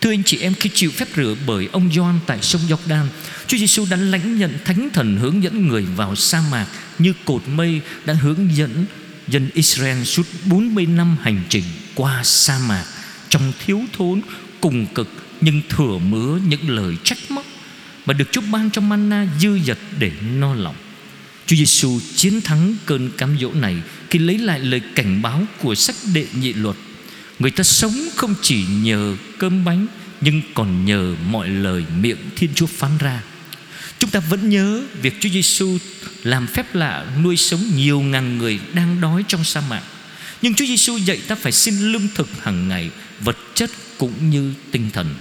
Thưa 0.00 0.10
anh 0.10 0.22
chị 0.22 0.38
em 0.38 0.54
khi 0.54 0.70
chịu 0.74 0.90
phép 0.90 1.08
rửa 1.16 1.34
bởi 1.46 1.68
ông 1.72 1.90
Gioan 1.92 2.18
tại 2.26 2.38
sông 2.42 2.60
Jordan 2.68 3.06
Chúa 3.46 3.56
Giêsu 3.56 3.86
đã 3.90 3.96
lãnh 3.96 4.38
nhận 4.38 4.58
thánh 4.64 4.88
thần 4.92 5.16
hướng 5.16 5.42
dẫn 5.42 5.68
người 5.68 5.82
vào 5.82 6.16
sa 6.16 6.42
mạc 6.50 6.66
Như 6.98 7.12
cột 7.24 7.42
mây 7.48 7.80
đã 8.04 8.14
hướng 8.14 8.56
dẫn 8.56 8.86
dân 9.28 9.50
Israel 9.54 10.04
suốt 10.04 10.26
40 10.44 10.86
năm 10.86 11.16
hành 11.22 11.42
trình 11.48 11.64
qua 11.94 12.20
sa 12.24 12.58
mạc 12.68 12.84
Trong 13.28 13.52
thiếu 13.66 13.80
thốn, 13.92 14.20
cùng 14.60 14.86
cực 14.86 15.08
nhưng 15.40 15.62
thừa 15.68 15.98
mứa 15.98 16.38
những 16.48 16.70
lời 16.70 16.96
trách 17.04 17.18
móc 17.30 17.44
Mà 18.06 18.14
được 18.14 18.32
Chúa 18.32 18.42
ban 18.52 18.70
cho 18.70 18.80
manna 18.80 19.26
dư 19.40 19.58
dật 19.58 19.78
để 19.98 20.12
no 20.38 20.54
lòng 20.54 20.74
Chúa 21.50 21.56
Giêsu 21.56 22.00
chiến 22.16 22.40
thắng 22.40 22.74
cơn 22.86 23.10
cám 23.18 23.36
dỗ 23.40 23.52
này 23.52 23.76
khi 24.10 24.18
lấy 24.18 24.38
lại 24.38 24.58
lời 24.58 24.80
cảnh 24.94 25.22
báo 25.22 25.42
của 25.62 25.74
sách 25.74 25.96
đệ 26.14 26.26
nhị 26.40 26.52
luật. 26.52 26.76
Người 27.40 27.50
ta 27.50 27.64
sống 27.64 28.08
không 28.16 28.34
chỉ 28.42 28.64
nhờ 28.82 29.16
cơm 29.38 29.64
bánh 29.64 29.86
nhưng 30.20 30.42
còn 30.54 30.84
nhờ 30.84 31.14
mọi 31.30 31.48
lời 31.48 31.84
miệng 32.00 32.30
Thiên 32.36 32.50
Chúa 32.54 32.66
phán 32.66 32.98
ra. 32.98 33.22
Chúng 33.98 34.10
ta 34.10 34.20
vẫn 34.20 34.48
nhớ 34.48 34.82
việc 35.02 35.16
Chúa 35.20 35.28
Giêsu 35.28 35.78
làm 36.22 36.46
phép 36.46 36.74
lạ 36.74 37.06
nuôi 37.22 37.36
sống 37.36 37.62
nhiều 37.76 38.00
ngàn 38.00 38.38
người 38.38 38.60
đang 38.74 39.00
đói 39.00 39.24
trong 39.28 39.44
sa 39.44 39.62
mạc. 39.70 39.82
Nhưng 40.42 40.54
Chúa 40.54 40.64
Giêsu 40.64 40.96
dạy 40.96 41.20
ta 41.28 41.34
phải 41.34 41.52
xin 41.52 41.74
lương 41.92 42.08
thực 42.14 42.28
hàng 42.42 42.68
ngày, 42.68 42.90
vật 43.20 43.36
chất 43.54 43.70
cũng 43.98 44.30
như 44.30 44.54
tinh 44.70 44.90
thần. 44.92 45.14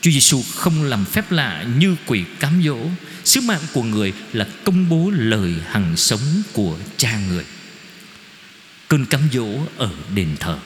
Chúa 0.00 0.10
Giêsu 0.10 0.42
không 0.54 0.82
làm 0.82 1.04
phép 1.04 1.32
lạ 1.32 1.66
như 1.78 1.96
quỷ 2.06 2.24
cám 2.40 2.62
dỗ 2.64 2.78
Sứ 3.24 3.40
mạng 3.40 3.60
của 3.72 3.82
người 3.82 4.12
là 4.32 4.46
công 4.64 4.88
bố 4.88 5.10
lời 5.14 5.54
hằng 5.66 5.96
sống 5.96 6.42
của 6.52 6.76
cha 6.96 7.18
người 7.28 7.44
Cơn 8.88 9.06
cám 9.06 9.20
dỗ 9.32 9.46
ở 9.76 9.90
đền 10.14 10.36
thờ 10.40 10.58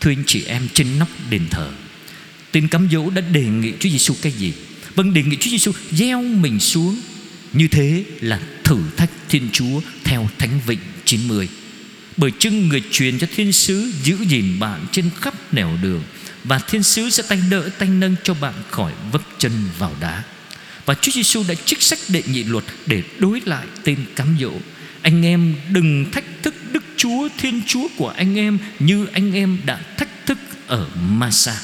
Thưa 0.00 0.10
anh 0.10 0.22
chị 0.26 0.44
em, 0.44 0.68
trên 0.74 0.98
nóc 0.98 1.08
đền 1.30 1.42
thờ, 1.50 1.72
Tên 2.52 2.68
cám 2.68 2.88
dỗ 2.92 3.10
đã 3.10 3.20
đề 3.20 3.44
nghị 3.44 3.72
Chúa 3.80 3.88
Giêsu 3.88 4.14
cái 4.22 4.32
gì? 4.32 4.52
Vâng 4.94 5.14
đề 5.14 5.22
nghị 5.22 5.36
Chúa 5.36 5.50
Giêsu 5.50 5.72
gieo 5.90 6.22
mình 6.22 6.60
xuống. 6.60 7.00
Như 7.52 7.68
thế 7.68 8.04
là 8.20 8.40
thử 8.64 8.78
thách 8.96 9.10
Thiên 9.28 9.48
Chúa 9.52 9.80
Theo 10.04 10.28
Thánh 10.38 10.60
Vịnh 10.66 10.78
90 11.04 11.48
Bởi 12.16 12.30
chưng 12.38 12.68
người 12.68 12.82
truyền 12.90 13.18
cho 13.18 13.26
thiên 13.36 13.52
sứ 13.52 13.92
Giữ 14.04 14.16
gìn 14.28 14.58
bạn 14.58 14.86
trên 14.92 15.10
khắp 15.20 15.54
nẻo 15.54 15.78
đường, 15.82 16.02
Và 16.44 16.58
thiên 16.58 16.82
sứ 16.82 17.10
sẽ 17.10 17.22
tay 17.28 17.42
đỡ, 17.50 17.68
tay 17.78 17.88
nâng 17.88 18.16
cho 18.24 18.34
bạn 18.34 18.54
khỏi 18.70 18.92
vấp 19.12 19.22
chân 19.38 19.52
vào 19.78 19.96
đá. 20.00 20.22
Và 20.86 20.94
Chúa 20.94 21.12
Giêsu 21.12 21.44
đã 21.48 21.54
trích 21.64 21.82
sách 21.82 21.98
đệ 22.08 22.22
nhị 22.26 22.44
luật 22.44 22.64
để 22.86 23.02
đối 23.18 23.42
lại 23.44 23.66
tên 23.84 23.96
cám 24.16 24.36
dỗ. 24.40 24.52
Anh 25.08 25.26
em 25.26 25.54
đừng 25.72 26.10
thách 26.12 26.24
thức 26.42 26.54
Đức 26.72 26.84
Chúa 26.96 27.28
Thiên 27.38 27.62
Chúa 27.66 27.88
của 27.96 28.08
anh 28.08 28.38
em 28.38 28.58
như 28.78 29.06
anh 29.12 29.32
em 29.32 29.58
đã 29.66 29.80
thách 29.96 30.26
thức 30.26 30.38
ở 30.66 30.88
Masa. 31.10 31.60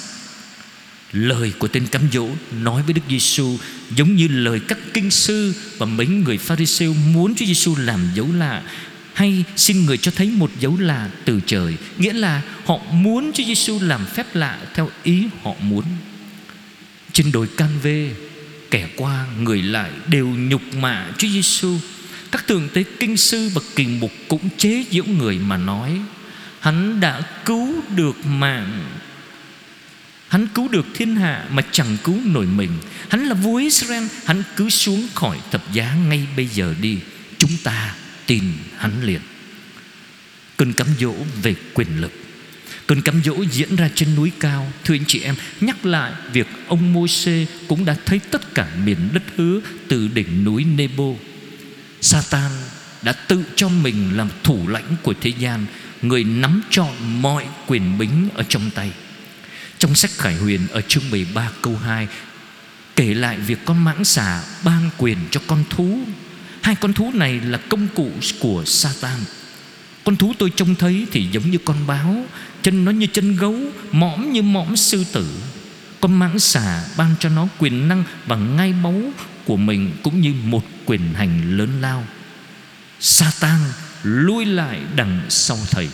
Lời 1.13 1.53
của 1.59 1.69
tên 1.69 1.87
cám 1.87 2.03
dỗ 2.13 2.29
nói 2.63 2.83
với 2.83 2.93
Đức 2.93 3.03
Giêsu 3.11 3.59
giống 3.97 4.17
như 4.17 4.29
lời 4.29 4.61
các 4.69 4.79
kinh 4.93 5.11
sư 5.11 5.55
và 5.79 5.87
mấy 5.87 6.07
người 6.07 6.39
Pharisêu 6.39 6.95
muốn 6.95 7.35
Chúa 7.35 7.47
Giêsu 7.47 7.77
làm 7.77 8.01
dấu 8.15 8.33
lạ 8.33 8.63
hay 9.15 9.45
xin 9.57 9.87
người 9.87 9.99
cho 9.99 10.13
thấy 10.17 10.31
một 10.31 10.51
dấu 10.61 10.77
lạ 10.79 11.11
từ 11.25 11.41
trời, 11.47 11.75
nghĩa 11.99 12.13
là 12.13 12.43
họ 12.65 12.79
muốn 12.93 13.31
Chúa 13.35 13.45
Giêsu 13.45 13.81
làm 13.81 14.07
phép 14.07 14.27
lạ 14.35 14.59
theo 14.75 14.91
ý 15.03 15.23
họ 15.43 15.55
muốn. 15.61 15.85
Trên 17.13 17.33
đồi 17.33 17.47
Can 17.57 17.71
Vê 17.83 18.11
kẻ 18.71 18.89
qua 18.97 19.27
người 19.41 19.63
lại 19.63 19.91
đều 20.07 20.27
nhục 20.27 20.75
mạ 20.75 21.07
Chúa 21.19 21.29
Giêsu. 21.29 21.79
Các 22.35 22.47
thượng 22.47 22.69
tế 22.69 22.85
kinh 23.01 23.17
sư 23.17 23.51
và 23.55 23.61
kỳ 23.77 23.87
mục 23.87 24.13
cũng 24.29 24.49
chế 24.59 24.85
giễu 24.91 25.05
người 25.05 25.39
mà 25.39 25.57
nói, 25.57 26.01
Hắn 26.61 27.01
đã 27.01 27.23
cứu 27.45 27.75
được 27.97 28.27
mạng. 28.27 28.85
Hắn 30.29 30.47
cứu 30.55 30.69
được 30.69 30.87
thiên 30.95 31.17
hạ 31.17 31.45
mà 31.51 31.63
chẳng 31.73 31.97
cứu 32.05 32.17
nổi 32.25 32.47
mình. 32.47 32.71
Hắn 33.09 33.27
là 33.27 33.35
vua 33.35 33.57
Israel, 33.57 34.03
Hắn 34.25 34.43
cứ 34.57 34.71
xuống 34.71 35.07
khỏi 35.15 35.39
thập 35.51 35.73
giá 35.73 35.95
ngay 36.09 36.27
bây 36.37 36.47
giờ 36.47 36.75
đi. 36.81 36.99
Chúng 37.39 37.51
ta 37.65 37.95
tin 38.27 38.45
hắn 38.77 39.03
liền. 39.03 39.21
Cơn 40.57 40.73
cám 40.73 40.87
dỗ 41.01 41.15
về 41.43 41.55
quyền 41.75 42.01
lực. 42.01 42.13
Cơn 42.87 43.03
cám 43.03 43.23
dỗ 43.25 43.45
diễn 43.51 43.77
ra 43.77 43.91
trên 43.95 44.15
núi 44.15 44.33
cao. 44.41 44.73
Thưa 44.85 44.95
anh 44.95 45.05
chị 45.07 45.21
em, 45.21 45.35
Nhắc 45.61 45.87
lại, 45.87 46.13
việc 46.33 46.47
ông 46.69 46.93
Môi-se 46.93 47.47
Cũng 47.69 47.85
đã 47.85 47.97
thấy 48.07 48.19
tất 48.19 48.55
cả 48.55 48.69
miền 48.85 48.99
đất 49.13 49.23
hứa 49.37 49.61
Từ 49.89 50.09
đỉnh 50.09 50.45
núi 50.45 50.65
Nebo. 50.65 51.15
Satan 52.05 52.51
đã 53.03 53.13
tự 53.13 53.45
cho 53.57 53.69
mình 53.69 54.17
làm 54.17 54.29
thủ 54.43 54.69
lãnh 54.69 54.97
của 55.03 55.15
thế 55.21 55.33
gian, 55.39 55.67
Người 56.03 56.25
nắm 56.25 56.63
trọn 56.71 56.93
mọi 57.21 57.47
quyền 57.67 57.99
bính 57.99 58.29
ở 58.35 58.43
trong 58.49 58.71
tay. 58.75 58.93
Trong 59.79 59.95
sách 59.95 60.11
Khải 60.19 60.35
Huyền 60.35 60.61
ở 60.73 60.81
chương 60.81 61.11
13 61.11 61.51
câu 61.63 61.77
2 61.77 62.09
Kể 62.97 63.15
lại 63.15 63.37
việc 63.37 63.59
con 63.65 63.85
mãng 63.85 64.05
xà 64.05 64.43
ban 64.65 64.91
quyền 64.99 65.19
cho 65.31 65.41
con 65.47 65.65
thú. 65.71 65.99
Hai 66.63 66.75
con 66.75 66.93
thú 66.93 67.11
này 67.15 67.41
là 67.41 67.59
công 67.69 67.89
cụ 67.95 68.11
của 68.41 68.65
Satan. 68.65 69.19
Con 70.05 70.17
thú 70.17 70.33
tôi 70.39 70.51
trông 70.51 70.75
thấy 70.75 71.07
thì 71.13 71.29
giống 71.33 71.51
như 71.51 71.59
con 71.65 71.87
báo, 71.87 72.25
Chân 72.63 72.85
nó 72.85 72.93
như 72.93 73.07
chân 73.07 73.37
gấu, 73.37 73.57
Mõm 73.93 74.33
như 74.33 74.43
mõm 74.43 74.77
sư 74.77 75.05
tử. 75.13 75.27
Con 76.01 76.19
mãng 76.19 76.39
xà 76.39 76.85
ban 76.97 77.15
cho 77.21 77.29
nó 77.29 77.49
quyền 77.59 77.89
năng 77.89 78.05
Và 78.27 78.37
ngay 78.37 78.73
báu 78.73 79.03
của 79.45 79.57
mình 79.57 79.91
Cũng 80.03 80.21
như 80.21 80.35
một 80.45 80.65
quyền 80.87 81.15
hành 81.15 81.57
lớn 81.57 81.81
lao 81.81 82.05
Satan 83.01 83.61
lui 84.03 84.45
lại 84.45 84.81
đằng 84.97 85.21
sau 85.29 85.59
thầy 85.71 85.89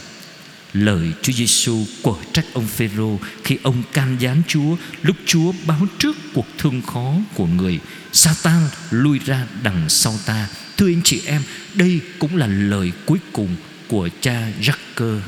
Lời 0.72 1.12
Chúa 1.22 1.32
Giêsu 1.32 1.84
quở 2.02 2.14
trách 2.32 2.44
ông 2.52 2.66
Phêrô 2.66 3.18
khi 3.44 3.58
ông 3.62 3.82
can 3.92 4.16
gián 4.20 4.42
Chúa 4.48 4.76
lúc 5.02 5.16
Chúa 5.26 5.52
báo 5.66 5.86
trước 5.98 6.16
cuộc 6.34 6.46
thương 6.58 6.82
khó 6.82 7.14
của 7.34 7.46
người. 7.46 7.80
Satan 8.12 8.62
lui 8.90 9.18
ra 9.24 9.46
đằng 9.62 9.88
sau 9.88 10.14
ta. 10.26 10.48
Thưa 10.76 10.86
anh 10.86 11.00
chị 11.04 11.22
em, 11.26 11.42
đây 11.74 12.00
cũng 12.18 12.36
là 12.36 12.46
lời 12.46 12.92
cuối 13.06 13.18
cùng 13.32 13.56
của 13.88 14.08
cha 14.20 14.48
Jacques 14.60 15.20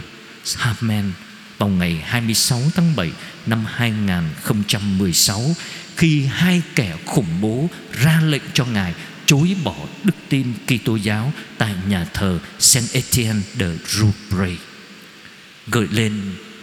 Hamen 0.56 1.12
vào 1.58 1.68
ngày 1.68 2.02
26 2.04 2.60
tháng 2.74 2.96
7 2.96 3.10
năm 3.46 3.64
2016 3.66 5.54
khi 6.02 6.26
hai 6.26 6.62
kẻ 6.74 6.96
khủng 7.06 7.40
bố 7.40 7.68
ra 7.92 8.20
lệnh 8.20 8.42
cho 8.54 8.64
Ngài 8.64 8.94
chối 9.26 9.56
bỏ 9.64 9.76
đức 10.04 10.14
tin 10.28 10.52
Kitô 10.66 10.96
giáo 10.96 11.32
tại 11.58 11.74
nhà 11.88 12.04
thờ 12.14 12.38
Saint 12.58 12.92
Etienne 12.92 13.40
de 13.58 13.66
Rouvray, 13.86 14.56
gợi 15.66 15.86
lên 15.90 16.20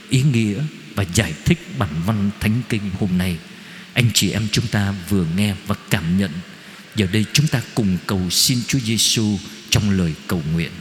ý 0.10 0.22
nghĩa 0.22 0.62
và 0.96 1.06
giải 1.14 1.34
thích 1.46 1.60
bản 1.78 1.90
văn 2.06 2.30
thánh 2.40 2.62
kinh 2.70 2.82
hôm 3.00 3.18
nay. 3.18 3.38
Anh 3.94 4.10
chị 4.14 4.32
em 4.32 4.48
chúng 4.52 4.68
ta 4.68 4.94
vừa 5.10 5.26
nghe 5.36 5.56
và 5.68 5.76
cảm 5.90 6.18
nhận. 6.18 6.32
Giờ 6.96 7.08
đây 7.14 7.26
chúng 7.34 7.48
ta 7.48 7.62
cùng 7.76 7.98
cầu 8.08 8.30
xin 8.30 8.60
Chúa 8.68 8.80
Giêsu 8.80 9.38
trong 9.70 9.90
lời 9.90 10.14
cầu 10.28 10.42
nguyện. 10.54 10.72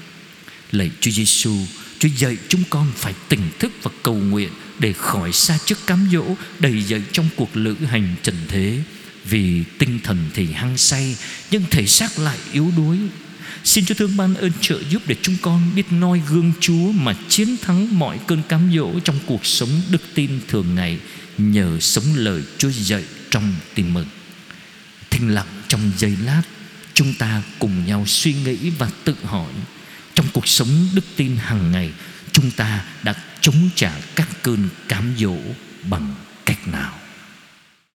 Lạy 0.72 0.90
Chúa 1.00 1.10
Giêsu 1.10 1.56
Chúa 1.98 2.08
dạy 2.08 2.36
chúng 2.48 2.62
con 2.70 2.92
phải 2.96 3.14
tỉnh 3.28 3.50
thức 3.58 3.72
và 3.82 3.90
cầu 4.02 4.14
nguyện 4.14 4.48
Để 4.78 4.92
khỏi 4.92 5.32
xa 5.32 5.58
trước 5.64 5.86
cám 5.86 6.08
dỗ, 6.12 6.24
Đầy 6.58 6.82
dậy 6.82 7.02
trong 7.12 7.28
cuộc 7.36 7.56
lữ 7.56 7.74
hành 7.74 8.14
trần 8.22 8.34
thế. 8.48 8.78
Vì 9.24 9.64
tinh 9.78 10.00
thần 10.04 10.18
thì 10.34 10.46
hăng 10.52 10.78
say, 10.78 11.16
Nhưng 11.50 11.62
thể 11.70 11.86
xác 11.86 12.18
lại 12.18 12.38
yếu 12.52 12.72
đuối. 12.76 12.98
Xin 13.64 13.84
Chúa 13.84 13.94
thương 13.94 14.16
ban 14.16 14.34
ơn 14.34 14.52
trợ 14.60 14.80
giúp 14.90 15.02
Để 15.06 15.16
chúng 15.22 15.36
con 15.42 15.70
biết 15.74 15.92
noi 15.92 16.22
gương 16.28 16.52
Chúa 16.60 16.92
Mà 16.92 17.14
chiến 17.28 17.56
thắng 17.62 17.98
mọi 17.98 18.18
cơn 18.26 18.42
cám 18.48 18.70
dỗ 18.74 19.00
Trong 19.00 19.18
cuộc 19.26 19.46
sống 19.46 19.70
đức 19.90 20.02
tin 20.14 20.40
thường 20.48 20.74
ngày, 20.74 20.98
Nhờ 21.38 21.80
sống 21.80 22.04
lời 22.14 22.42
Chúa 22.58 22.70
dạy 22.70 23.04
trong 23.30 23.54
tin 23.74 23.94
mừng. 23.94 24.06
Thinh 25.10 25.34
lặng 25.34 25.62
trong 25.68 25.90
giây 25.96 26.16
lát, 26.24 26.42
Chúng 26.94 27.14
ta 27.14 27.42
cùng 27.58 27.86
nhau 27.86 28.04
suy 28.06 28.32
nghĩ 28.32 28.70
và 28.78 28.90
tự 29.04 29.14
hỏi 29.24 29.52
trong 30.18 30.26
cuộc 30.32 30.48
sống 30.48 30.68
đức 30.94 31.04
tin 31.16 31.36
hàng 31.36 31.72
ngày, 31.72 31.92
chúng 32.32 32.50
ta 32.50 32.84
đã 33.02 33.14
chống 33.40 33.70
trả 33.74 33.92
các 34.16 34.28
cơn 34.42 34.68
cám 34.88 35.14
dỗ 35.18 35.36
bằng 35.82 36.14
cách 36.46 36.68
nào? 36.68 36.92